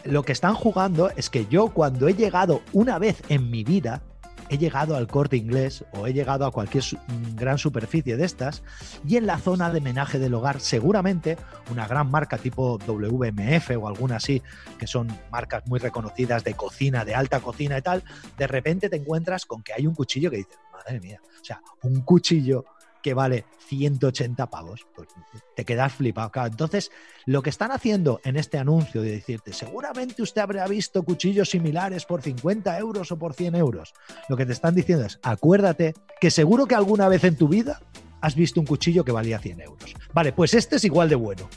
lo 0.05 0.23
que 0.23 0.31
están 0.31 0.55
jugando 0.55 1.09
es 1.15 1.29
que 1.29 1.45
yo 1.47 1.69
cuando 1.69 2.07
he 2.07 2.13
llegado 2.13 2.61
una 2.73 2.99
vez 2.99 3.21
en 3.29 3.49
mi 3.49 3.63
vida, 3.63 4.01
he 4.49 4.57
llegado 4.57 4.95
al 4.95 5.07
corte 5.07 5.37
inglés 5.37 5.83
o 5.93 6.05
he 6.05 6.13
llegado 6.13 6.45
a 6.45 6.51
cualquier 6.51 6.83
mm, 6.83 7.35
gran 7.35 7.57
superficie 7.57 8.17
de 8.17 8.25
estas 8.25 8.63
y 9.07 9.17
en 9.17 9.25
la 9.25 9.37
zona 9.39 9.71
de 9.71 9.81
menaje 9.81 10.19
del 10.19 10.33
hogar 10.33 10.59
seguramente 10.59 11.37
una 11.71 11.87
gran 11.87 12.11
marca 12.11 12.37
tipo 12.37 12.77
WMF 12.85 13.71
o 13.79 13.87
alguna 13.87 14.17
así, 14.17 14.41
que 14.77 14.87
son 14.87 15.07
marcas 15.31 15.65
muy 15.67 15.79
reconocidas 15.79 16.43
de 16.43 16.53
cocina, 16.53 17.05
de 17.05 17.15
alta 17.15 17.39
cocina 17.39 17.77
y 17.77 17.81
tal, 17.81 18.03
de 18.37 18.47
repente 18.47 18.89
te 18.89 18.97
encuentras 18.97 19.45
con 19.45 19.63
que 19.63 19.73
hay 19.73 19.87
un 19.87 19.95
cuchillo 19.95 20.29
que 20.29 20.37
dices, 20.37 20.59
madre 20.71 20.99
mía, 20.99 21.19
o 21.41 21.45
sea, 21.45 21.61
un 21.81 22.01
cuchillo 22.01 22.65
que 23.03 23.13
vale 23.13 23.45
180 23.67 24.49
pavos. 24.49 24.87
Pues 24.95 25.09
te 25.55 25.65
quedas 25.65 25.93
flipado. 25.93 26.31
entonces, 26.45 26.89
lo 27.25 27.43
que 27.43 27.51
están 27.51 27.71
haciendo 27.71 28.19
en 28.23 28.37
este 28.37 28.57
anuncio 28.57 29.03
de 29.03 29.11
decirte, 29.11 29.53
seguramente 29.53 30.23
usted 30.23 30.41
habrá 30.41 30.65
visto 30.67 31.03
cuchillos 31.03 31.49
similares 31.49 32.05
por 32.05 32.21
50 32.21 32.79
euros 32.79 33.11
o 33.11 33.19
por 33.19 33.33
100 33.35 33.55
euros. 33.55 33.93
Lo 34.29 34.37
que 34.37 34.45
te 34.45 34.53
están 34.53 34.73
diciendo 34.73 35.05
es, 35.05 35.19
acuérdate 35.21 35.93
que 36.19 36.31
seguro 36.31 36.65
que 36.65 36.75
alguna 36.75 37.07
vez 37.07 37.23
en 37.25 37.35
tu 37.35 37.47
vida 37.47 37.81
has 38.21 38.35
visto 38.35 38.59
un 38.59 38.65
cuchillo 38.65 39.03
que 39.03 39.11
valía 39.11 39.37
100 39.37 39.61
euros. 39.61 39.93
Vale, 40.13 40.31
pues 40.31 40.53
este 40.53 40.77
es 40.77 40.85
igual 40.85 41.09
de 41.09 41.15
bueno. 41.15 41.49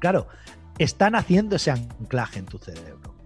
Claro, 0.00 0.26
están 0.78 1.14
haciendo 1.14 1.56
ese 1.56 1.70
anclaje 1.70 2.40
en 2.40 2.46
tu 2.46 2.58
cerebro. 2.58 3.17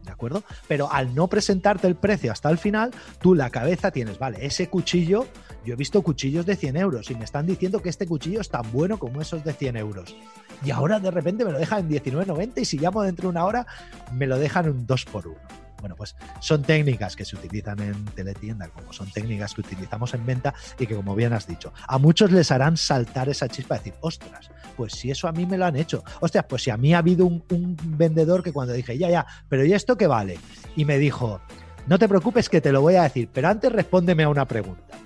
Pero 0.69 0.93
al 0.93 1.15
no 1.15 1.29
presentarte 1.29 1.87
el 1.87 1.97
precio 1.97 2.33
hasta 2.33 2.51
el 2.51 2.59
final, 2.59 2.91
tú 3.21 3.35
la 3.35 3.51
cabeza 3.51 3.91
tienes, 3.91 4.19
vale, 4.19 4.45
ese 4.45 4.69
cuchillo, 4.69 5.27
yo 5.65 5.75
he 5.75 5.77
visto 5.77 6.03
cuchillos 6.03 6.47
de 6.47 6.57
100 6.57 6.77
euros 6.77 7.11
y 7.11 7.15
me 7.15 7.25
están 7.25 7.47
diciendo 7.47 7.81
que 7.81 7.89
este 7.89 8.07
cuchillo 8.07 8.41
es 8.41 8.49
tan 8.49 8.71
bueno 8.73 8.99
como 8.99 9.21
esos 9.21 9.45
de 9.45 9.53
100 9.53 9.77
euros. 9.77 10.17
Y 10.65 10.71
ahora 10.71 11.01
de 11.01 11.11
repente 11.11 11.45
me 11.45 11.53
lo 11.53 11.59
dejan 11.59 11.81
en 11.81 12.03
19.90 12.03 12.61
y 12.61 12.65
si 12.65 12.79
llamo 12.79 13.03
dentro 13.03 13.25
de 13.25 13.31
una 13.31 13.45
hora, 13.45 13.67
me 14.13 14.27
lo 14.27 14.39
dejan 14.39 14.69
un 14.69 14.87
2 14.87 15.05
por 15.07 15.29
1 15.29 15.62
bueno, 15.83 15.97
pues 15.97 16.15
son 16.41 16.63
técnicas 16.63 17.17
que 17.17 17.25
se 17.25 17.37
utilizan 17.37 17.81
en 17.81 18.05
teletienda, 18.07 18.69
como 18.69 18.93
son 18.93 19.11
técnicas 19.11 19.53
que 19.53 19.63
utilizamos 19.63 20.15
en 20.15 20.25
venta 20.25 20.55
y 20.79 20.87
que, 20.87 20.95
como 20.95 21.15
bien 21.15 21.33
has 21.33 21.47
dicho, 21.47 21.73
a 21.87 21.99
muchos 21.99 22.31
les 22.31 22.51
harán 22.53 22.77
saltar 22.77 23.29
esa 23.29 23.49
chispa 23.49 23.75
de 23.75 23.81
decir, 23.81 23.95
ostras, 24.01 24.51
pues 24.77 24.93
si 24.93 25.11
eso 25.11 25.27
a 25.27 25.33
mí 25.33 25.45
me 25.45 25.59
lo 25.59 25.67
han 25.67 25.77
hecho. 25.77 26.05
Ostras, 26.21 26.47
pues 26.49 26.63
si 26.63 26.71
a 26.71 26.77
mí 26.77 26.95
ha 26.95 26.99
habido 26.99 27.27
un, 27.27 27.77
vendedor 27.85 28.43
que 28.43 28.53
cuando 28.53 28.73
dije, 28.73 28.97
ya, 28.97 29.11
ya, 29.11 29.27
pero 29.49 29.65
¿y 29.65 29.73
esto 29.73 29.97
qué 29.97 30.07
vale? 30.07 30.39
Y 30.77 30.85
me 30.85 30.99
dijo, 30.99 31.41
no 31.89 31.99
te 31.99 32.09
preocupes 32.09 32.49
que 32.49 32.61
te 32.61 32.71
lo 32.71 32.81
voy 32.81 32.95
a 32.95 33.03
decir, 33.03 33.29
pero 33.33 33.49
antes 33.49 33.73
respóndeme 33.73 34.23
a 34.23 34.29
una 34.29 34.47
pregunta. 34.47 34.97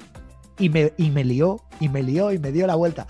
Y 0.58 0.68
me, 0.68 0.92
y 0.98 1.10
me 1.10 1.24
lió, 1.24 1.62
y 1.80 1.88
me 1.88 2.02
lió, 2.02 2.32
y 2.32 2.38
me 2.38 2.52
dio 2.52 2.66
la 2.66 2.74
vuelta. 2.74 3.06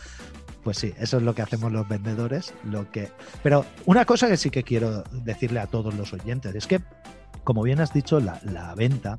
Pues 0.67 0.79
sí, 0.79 0.93
eso 0.99 1.19
es 1.19 1.23
lo 1.23 1.33
que 1.33 1.43
hacemos 1.43 1.71
los 1.71 1.87
vendedores. 1.89 2.53
Lo 2.65 2.91
que... 2.91 3.13
Pero 3.45 3.65
una 3.85 4.05
cosa 4.05 4.27
que 4.27 4.37
sí 4.37 4.51
que 4.51 4.65
quiero 4.65 5.05
decirle 5.13 5.61
a 5.61 5.69
todos 5.69 5.95
los 5.95 6.13
oyentes 6.13 6.57
es 6.57 6.67
que 6.67 6.81
como 7.45 7.63
bien 7.63 7.81
has 7.81 7.93
dicho, 7.93 8.21
la, 8.21 8.75
venta 8.75 9.19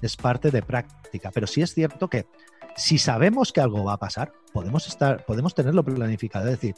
es 0.00 0.16
parte 0.16 0.50
de 0.50 0.62
práctica, 0.62 1.30
pero 1.32 1.46
sí 1.46 1.62
es 1.62 1.74
cierto 1.74 2.08
que 2.08 2.26
si 2.76 2.98
sabemos 2.98 3.52
que 3.52 3.60
algo 3.60 3.84
va 3.84 3.94
a 3.94 3.98
pasar, 3.98 4.32
podemos, 4.52 4.86
estar, 4.86 5.24
podemos 5.24 5.54
tenerlo 5.54 5.84
planificado. 5.84 6.46
Es 6.46 6.52
decir, 6.52 6.74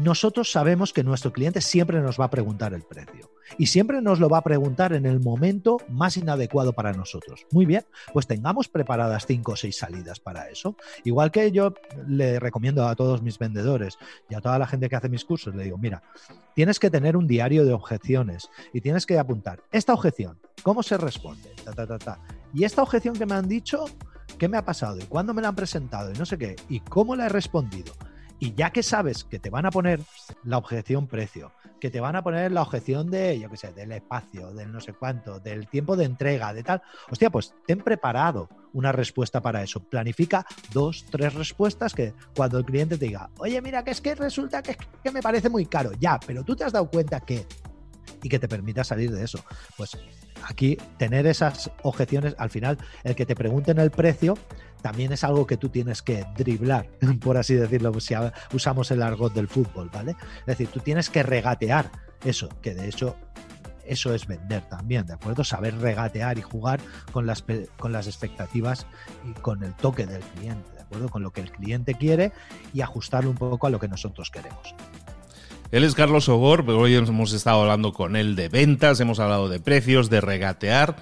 nosotros 0.00 0.50
sabemos 0.50 0.94
que 0.94 1.04
nuestro 1.04 1.30
cliente 1.30 1.60
siempre 1.60 2.00
nos 2.00 2.18
va 2.18 2.24
a 2.24 2.30
preguntar 2.30 2.72
el 2.72 2.82
precio 2.82 3.30
y 3.58 3.66
siempre 3.66 4.00
nos 4.00 4.18
lo 4.18 4.30
va 4.30 4.38
a 4.38 4.42
preguntar 4.42 4.94
en 4.94 5.04
el 5.04 5.20
momento 5.20 5.76
más 5.90 6.16
inadecuado 6.16 6.72
para 6.72 6.94
nosotros. 6.94 7.46
Muy 7.50 7.66
bien, 7.66 7.84
pues 8.14 8.26
tengamos 8.26 8.68
preparadas 8.68 9.26
cinco 9.26 9.52
o 9.52 9.56
seis 9.56 9.76
salidas 9.76 10.18
para 10.18 10.48
eso. 10.48 10.74
Igual 11.04 11.30
que 11.30 11.52
yo 11.52 11.74
le 12.08 12.40
recomiendo 12.40 12.88
a 12.88 12.96
todos 12.96 13.20
mis 13.20 13.38
vendedores 13.38 13.98
y 14.30 14.34
a 14.34 14.40
toda 14.40 14.58
la 14.58 14.66
gente 14.66 14.88
que 14.88 14.96
hace 14.96 15.10
mis 15.10 15.26
cursos, 15.26 15.54
le 15.54 15.64
digo, 15.64 15.76
mira, 15.76 16.02
tienes 16.54 16.78
que 16.78 16.88
tener 16.88 17.14
un 17.14 17.26
diario 17.26 17.66
de 17.66 17.74
objeciones 17.74 18.48
y 18.72 18.80
tienes 18.80 19.04
que 19.04 19.18
apuntar 19.18 19.60
esta 19.70 19.92
objeción, 19.92 20.38
cómo 20.62 20.82
se 20.82 20.96
responde, 20.96 21.50
Y 22.54 22.64
esta 22.64 22.82
objeción 22.82 23.14
que 23.14 23.26
me 23.26 23.34
han 23.34 23.48
dicho, 23.48 23.84
¿qué 24.38 24.48
me 24.48 24.56
ha 24.56 24.64
pasado? 24.64 24.96
¿Y 24.98 25.04
cuándo 25.04 25.34
me 25.34 25.42
la 25.42 25.48
han 25.48 25.56
presentado? 25.56 26.10
Y 26.10 26.14
no 26.14 26.24
sé 26.24 26.38
qué. 26.38 26.56
¿Y 26.70 26.80
cómo 26.80 27.16
la 27.16 27.26
he 27.26 27.28
respondido? 27.28 27.92
Y 28.42 28.54
ya 28.54 28.70
que 28.70 28.82
sabes 28.82 29.24
que 29.24 29.38
te 29.38 29.50
van 29.50 29.66
a 29.66 29.70
poner 29.70 30.00
la 30.44 30.56
objeción 30.56 31.06
precio, 31.06 31.52
que 31.78 31.90
te 31.90 32.00
van 32.00 32.16
a 32.16 32.22
poner 32.22 32.50
la 32.50 32.62
objeción 32.62 33.10
de, 33.10 33.38
yo 33.38 33.50
qué 33.50 33.58
sé, 33.58 33.72
del 33.72 33.92
espacio, 33.92 34.50
del 34.54 34.72
no 34.72 34.80
sé 34.80 34.94
cuánto, 34.94 35.38
del 35.40 35.68
tiempo 35.68 35.94
de 35.94 36.06
entrega, 36.06 36.54
de 36.54 36.62
tal, 36.62 36.80
hostia, 37.10 37.28
pues 37.28 37.54
ten 37.66 37.80
preparado 37.80 38.48
una 38.72 38.92
respuesta 38.92 39.42
para 39.42 39.62
eso. 39.62 39.80
Planifica 39.80 40.46
dos, 40.72 41.04
tres 41.10 41.34
respuestas 41.34 41.92
que 41.92 42.14
cuando 42.34 42.56
el 42.56 42.64
cliente 42.64 42.96
te 42.96 43.04
diga, 43.04 43.28
oye, 43.38 43.60
mira, 43.60 43.84
que 43.84 43.90
es 43.90 44.00
que 44.00 44.14
resulta 44.14 44.62
que, 44.62 44.78
me 45.12 45.20
parece 45.20 45.50
muy 45.50 45.66
caro, 45.66 45.92
ya, 46.00 46.18
pero 46.26 46.42
tú 46.42 46.56
te 46.56 46.64
has 46.64 46.72
dado 46.72 46.88
cuenta 46.88 47.20
que 47.20 47.46
y 48.22 48.28
que 48.30 48.38
te 48.38 48.48
permita 48.48 48.84
salir 48.84 49.10
de 49.10 49.22
eso. 49.22 49.38
Pues 49.76 49.98
aquí 50.44 50.78
tener 50.96 51.26
esas 51.26 51.70
objeciones, 51.82 52.34
al 52.38 52.48
final, 52.48 52.78
el 53.04 53.14
que 53.14 53.26
te 53.26 53.34
pregunten 53.34 53.78
el 53.78 53.90
precio 53.90 54.38
también 54.82 55.12
es 55.12 55.24
algo 55.24 55.46
que 55.46 55.56
tú 55.56 55.68
tienes 55.68 56.02
que 56.02 56.24
driblar, 56.36 56.88
por 57.20 57.36
así 57.36 57.54
decirlo, 57.54 57.98
si 58.00 58.14
usamos 58.52 58.90
el 58.90 59.02
argot 59.02 59.32
del 59.32 59.48
fútbol, 59.48 59.90
¿vale? 59.92 60.16
Es 60.40 60.46
decir, 60.46 60.68
tú 60.68 60.80
tienes 60.80 61.10
que 61.10 61.22
regatear 61.22 61.90
eso, 62.24 62.48
que 62.60 62.74
de 62.74 62.88
hecho 62.88 63.16
eso 63.84 64.14
es 64.14 64.26
vender 64.26 64.62
también, 64.68 65.06
¿de 65.06 65.14
acuerdo? 65.14 65.42
Saber 65.42 65.76
regatear 65.78 66.38
y 66.38 66.42
jugar 66.42 66.80
con 67.12 67.26
las, 67.26 67.44
con 67.76 67.92
las 67.92 68.06
expectativas 68.06 68.86
y 69.28 69.32
con 69.40 69.64
el 69.64 69.74
toque 69.74 70.06
del 70.06 70.22
cliente, 70.22 70.70
¿de 70.72 70.80
acuerdo? 70.80 71.08
Con 71.08 71.22
lo 71.22 71.32
que 71.32 71.40
el 71.40 71.50
cliente 71.50 71.94
quiere 71.94 72.32
y 72.72 72.82
ajustarlo 72.82 73.30
un 73.30 73.36
poco 73.36 73.66
a 73.66 73.70
lo 73.70 73.80
que 73.80 73.88
nosotros 73.88 74.30
queremos. 74.30 74.74
Él 75.72 75.84
es 75.84 75.94
Carlos 75.94 76.28
Ogor, 76.28 76.64
pero 76.64 76.78
hoy 76.78 76.94
hemos 76.96 77.32
estado 77.32 77.62
hablando 77.62 77.92
con 77.92 78.16
él 78.16 78.34
de 78.34 78.48
ventas, 78.48 78.98
hemos 79.00 79.20
hablado 79.20 79.48
de 79.48 79.60
precios, 79.60 80.10
de 80.10 80.20
regatear 80.20 80.96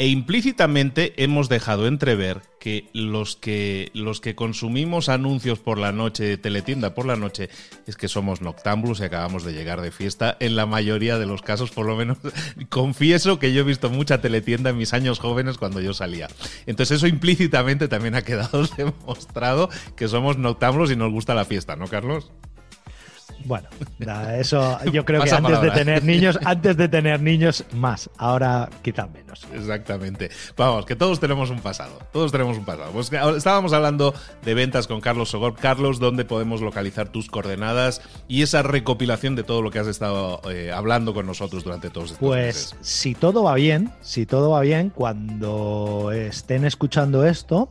e 0.00 0.08
implícitamente 0.08 1.12
hemos 1.22 1.50
dejado 1.50 1.86
entrever 1.86 2.40
que 2.58 2.88
los 2.94 3.36
que 3.36 3.90
los 3.92 4.22
que 4.22 4.34
consumimos 4.34 5.10
anuncios 5.10 5.58
por 5.58 5.76
la 5.76 5.92
noche 5.92 6.38
teletienda 6.38 6.94
por 6.94 7.04
la 7.04 7.16
noche 7.16 7.50
es 7.86 7.96
que 7.96 8.08
somos 8.08 8.40
noctámbulos 8.40 9.00
y 9.00 9.04
acabamos 9.04 9.44
de 9.44 9.52
llegar 9.52 9.82
de 9.82 9.90
fiesta 9.90 10.38
en 10.40 10.56
la 10.56 10.64
mayoría 10.64 11.18
de 11.18 11.26
los 11.26 11.42
casos, 11.42 11.70
por 11.70 11.84
lo 11.84 11.96
menos 11.96 12.16
confieso 12.70 13.38
que 13.38 13.52
yo 13.52 13.60
he 13.60 13.64
visto 13.64 13.90
mucha 13.90 14.22
teletienda 14.22 14.70
en 14.70 14.78
mis 14.78 14.94
años 14.94 15.18
jóvenes 15.18 15.58
cuando 15.58 15.82
yo 15.82 15.92
salía. 15.92 16.28
Entonces 16.64 16.96
eso 16.96 17.06
implícitamente 17.06 17.86
también 17.86 18.14
ha 18.14 18.22
quedado 18.22 18.66
demostrado 18.78 19.68
que 19.96 20.08
somos 20.08 20.38
noctámbulos 20.38 20.90
y 20.90 20.96
nos 20.96 21.12
gusta 21.12 21.34
la 21.34 21.44
fiesta, 21.44 21.76
¿no, 21.76 21.88
Carlos? 21.88 22.32
Bueno, 23.44 23.68
eso 24.38 24.78
yo 24.92 25.04
creo 25.04 25.22
que 25.22 25.30
antes 25.30 25.60
de 25.60 25.70
tener 25.70 26.04
niños, 26.04 26.38
antes 26.44 26.76
de 26.76 26.88
tener 26.88 27.20
niños, 27.20 27.64
más. 27.72 28.10
Ahora 28.16 28.68
quizá 28.82 29.06
menos. 29.06 29.46
Exactamente. 29.54 30.30
Vamos, 30.56 30.86
que 30.86 30.96
todos 30.96 31.20
tenemos 31.20 31.50
un 31.50 31.60
pasado. 31.60 31.98
Todos 32.12 32.32
tenemos 32.32 32.58
un 32.58 32.64
pasado. 32.64 32.92
Pues 32.92 33.10
estábamos 33.36 33.72
hablando 33.72 34.14
de 34.44 34.54
ventas 34.54 34.86
con 34.86 35.00
Carlos 35.00 35.30
Sogor. 35.30 35.54
Carlos, 35.56 35.98
¿dónde 35.98 36.24
podemos 36.24 36.60
localizar 36.60 37.08
tus 37.08 37.28
coordenadas 37.28 38.02
y 38.28 38.42
esa 38.42 38.62
recopilación 38.62 39.36
de 39.36 39.42
todo 39.42 39.62
lo 39.62 39.70
que 39.70 39.78
has 39.78 39.86
estado 39.86 40.40
eh, 40.50 40.72
hablando 40.72 41.14
con 41.14 41.26
nosotros 41.26 41.64
durante 41.64 41.90
todos 41.90 42.12
estos 42.12 42.18
pues, 42.26 42.46
meses? 42.46 42.74
Pues 42.74 42.88
si 42.88 43.14
todo 43.14 43.44
va 43.44 43.54
bien, 43.54 43.90
si 44.00 44.26
todo 44.26 44.50
va 44.50 44.60
bien, 44.60 44.90
cuando 44.90 46.10
estén 46.12 46.64
escuchando 46.64 47.24
esto, 47.24 47.68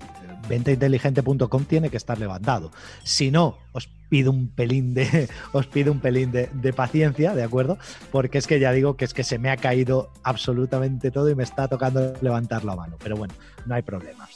ventainteligente.com 0.47 1.65
tiene 1.65 1.89
que 1.89 1.97
estar 1.97 2.19
levantado. 2.19 2.71
Si 3.03 3.31
no, 3.31 3.57
os 3.71 3.87
pido 4.09 4.31
un 4.31 4.49
pelín 4.49 4.93
de, 4.93 5.29
os 5.53 5.67
pido 5.67 5.91
un 5.91 5.99
pelín 5.99 6.31
de, 6.31 6.73
paciencia, 6.73 7.33
¿de 7.33 7.43
acuerdo? 7.43 7.77
Porque 8.11 8.37
es 8.37 8.47
que 8.47 8.59
ya 8.59 8.71
digo 8.71 8.97
que 8.97 9.05
es 9.05 9.13
que 9.13 9.23
se 9.23 9.39
me 9.39 9.49
ha 9.49 9.57
caído 9.57 10.11
absolutamente 10.23 11.11
todo 11.11 11.29
y 11.29 11.35
me 11.35 11.43
está 11.43 11.67
tocando 11.67 12.13
levantar 12.21 12.65
la 12.65 12.75
mano. 12.75 12.97
Pero 13.01 13.15
bueno, 13.15 13.33
no 13.65 13.75
hay 13.75 13.81
problema. 13.81 14.27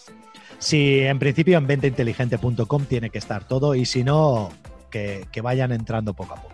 Si 0.59 0.99
en 0.99 1.19
principio 1.19 1.57
en 1.57 1.67
ventainteligente.com 1.67 2.85
tiene 2.85 3.09
que 3.09 3.17
estar 3.17 3.47
todo 3.47 3.75
y 3.75 3.85
si 3.85 4.03
no, 4.03 4.49
que, 4.89 5.27
vayan 5.41 5.71
entrando 5.71 6.13
poco 6.13 6.33
a 6.35 6.41
poco. 6.41 6.52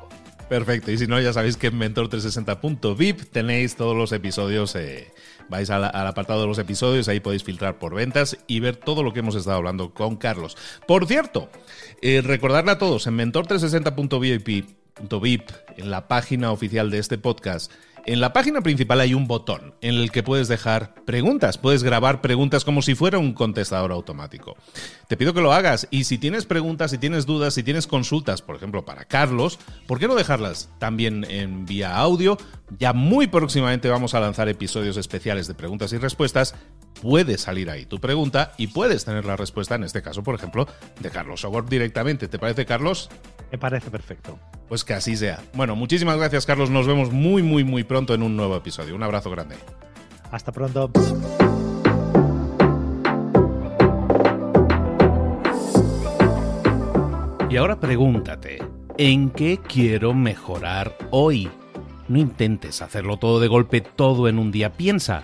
Perfecto, 0.49 0.91
y 0.91 0.97
si 0.97 1.05
no, 1.05 1.21
ya 1.21 1.31
sabéis 1.31 1.57
que 1.57 1.67
en 1.67 1.79
mentor360.vip 1.79 3.21
tenéis 3.31 3.75
todos 3.75 3.95
los 3.95 4.11
episodios 4.11 4.75
eh, 4.75 5.13
vais 5.47 5.69
al, 5.69 5.85
apartado 5.85 6.41
de 6.41 6.47
los 6.47 6.57
episodios, 6.57 7.07
ahí 7.07 7.19
podéis 7.19 7.43
filtrar 7.43 7.77
por 7.77 7.93
ventas 7.93 8.35
y 8.47 8.59
ver 8.59 8.75
todo 8.75 9.03
lo 9.03 9.13
que 9.13 9.19
hemos 9.19 9.35
estado 9.35 9.57
hablando 9.57 9.93
con 9.93 10.15
Carlos. 10.15 10.57
Por 10.87 11.05
cierto, 11.05 11.49
eh, 12.01 12.21
recordarle 12.23 12.71
a 12.71 12.79
todos, 12.79 13.05
en 13.05 13.15
mentor360.vip, 13.17 15.49
en 15.77 15.91
la 15.91 16.07
página 16.07 16.51
oficial 16.51 16.89
de 16.89 16.97
este 16.97 17.19
podcast, 17.19 17.71
en 18.11 18.21
la 18.21 18.33
página 18.33 18.61
principal 18.61 19.01
hay 19.01 19.13
un 19.13 19.27
botón 19.27 19.75
en 19.81 19.93
el 19.93 20.11
que 20.11 20.23
puedes 20.23 20.47
dejar 20.47 20.95
preguntas, 21.05 21.59
puedes 21.59 21.83
grabar 21.83 22.21
preguntas 22.21 22.65
como 22.65 22.81
si 22.81 22.95
fuera 22.95 23.19
un 23.19 23.33
contestador 23.33 23.91
automático. 23.91 24.57
Te 25.07 25.15
pido 25.15 25.33
que 25.33 25.41
lo 25.41 25.53
hagas 25.53 25.87
y 25.91 26.05
si 26.05 26.17
tienes 26.17 26.45
preguntas, 26.45 26.89
si 26.89 26.97
tienes 26.97 27.27
dudas, 27.27 27.53
si 27.53 27.61
tienes 27.61 27.85
consultas, 27.85 28.41
por 28.41 28.55
ejemplo, 28.55 28.83
para 28.83 29.05
Carlos, 29.05 29.59
¿por 29.85 29.99
qué 29.99 30.07
no 30.07 30.15
dejarlas 30.15 30.69
también 30.79 31.23
en 31.29 31.67
vía 31.67 31.97
audio? 31.97 32.37
Ya 32.79 32.93
muy 32.93 33.27
próximamente 33.27 33.89
vamos 33.89 34.15
a 34.15 34.19
lanzar 34.19 34.49
episodios 34.49 34.97
especiales 34.97 35.47
de 35.47 35.53
preguntas 35.53 35.93
y 35.93 35.97
respuestas. 35.97 36.55
Puede 37.01 37.37
salir 37.37 37.69
ahí 37.69 37.85
tu 37.85 37.99
pregunta 37.99 38.51
y 38.57 38.67
puedes 38.67 39.05
tener 39.05 39.25
la 39.25 39.37
respuesta, 39.37 39.75
en 39.75 39.83
este 39.83 40.01
caso, 40.01 40.21
por 40.21 40.35
ejemplo, 40.35 40.67
de 40.99 41.09
Carlos 41.09 41.41
Sogor 41.41 41.67
directamente. 41.69 42.27
¿Te 42.27 42.39
parece, 42.39 42.65
Carlos? 42.65 43.09
Me 43.51 43.57
parece 43.57 43.89
perfecto. 43.89 44.37
Pues 44.67 44.83
que 44.83 44.93
así 44.93 45.15
sea. 45.15 45.41
Bueno, 45.53 45.75
muchísimas 45.75 46.17
gracias, 46.17 46.45
Carlos. 46.45 46.69
Nos 46.69 46.87
vemos 46.87 47.11
muy, 47.11 47.41
muy, 47.41 47.63
muy 47.63 47.83
pronto 47.83 48.13
en 48.13 48.21
un 48.21 48.35
nuevo 48.35 48.55
episodio. 48.55 48.95
Un 48.95 49.03
abrazo 49.03 49.31
grande. 49.31 49.55
Hasta 50.31 50.51
pronto. 50.51 50.91
Y 57.49 57.57
ahora 57.57 57.79
pregúntate, 57.79 58.59
¿en 58.99 59.31
qué 59.31 59.57
quiero 59.57 60.13
mejorar 60.13 60.95
hoy? 61.09 61.49
No 62.07 62.19
intentes 62.19 62.83
hacerlo 62.83 63.17
todo 63.17 63.39
de 63.39 63.47
golpe, 63.47 63.81
todo 63.81 64.27
en 64.27 64.37
un 64.37 64.51
día. 64.51 64.73
Piensa, 64.73 65.23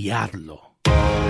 y. 0.00 1.29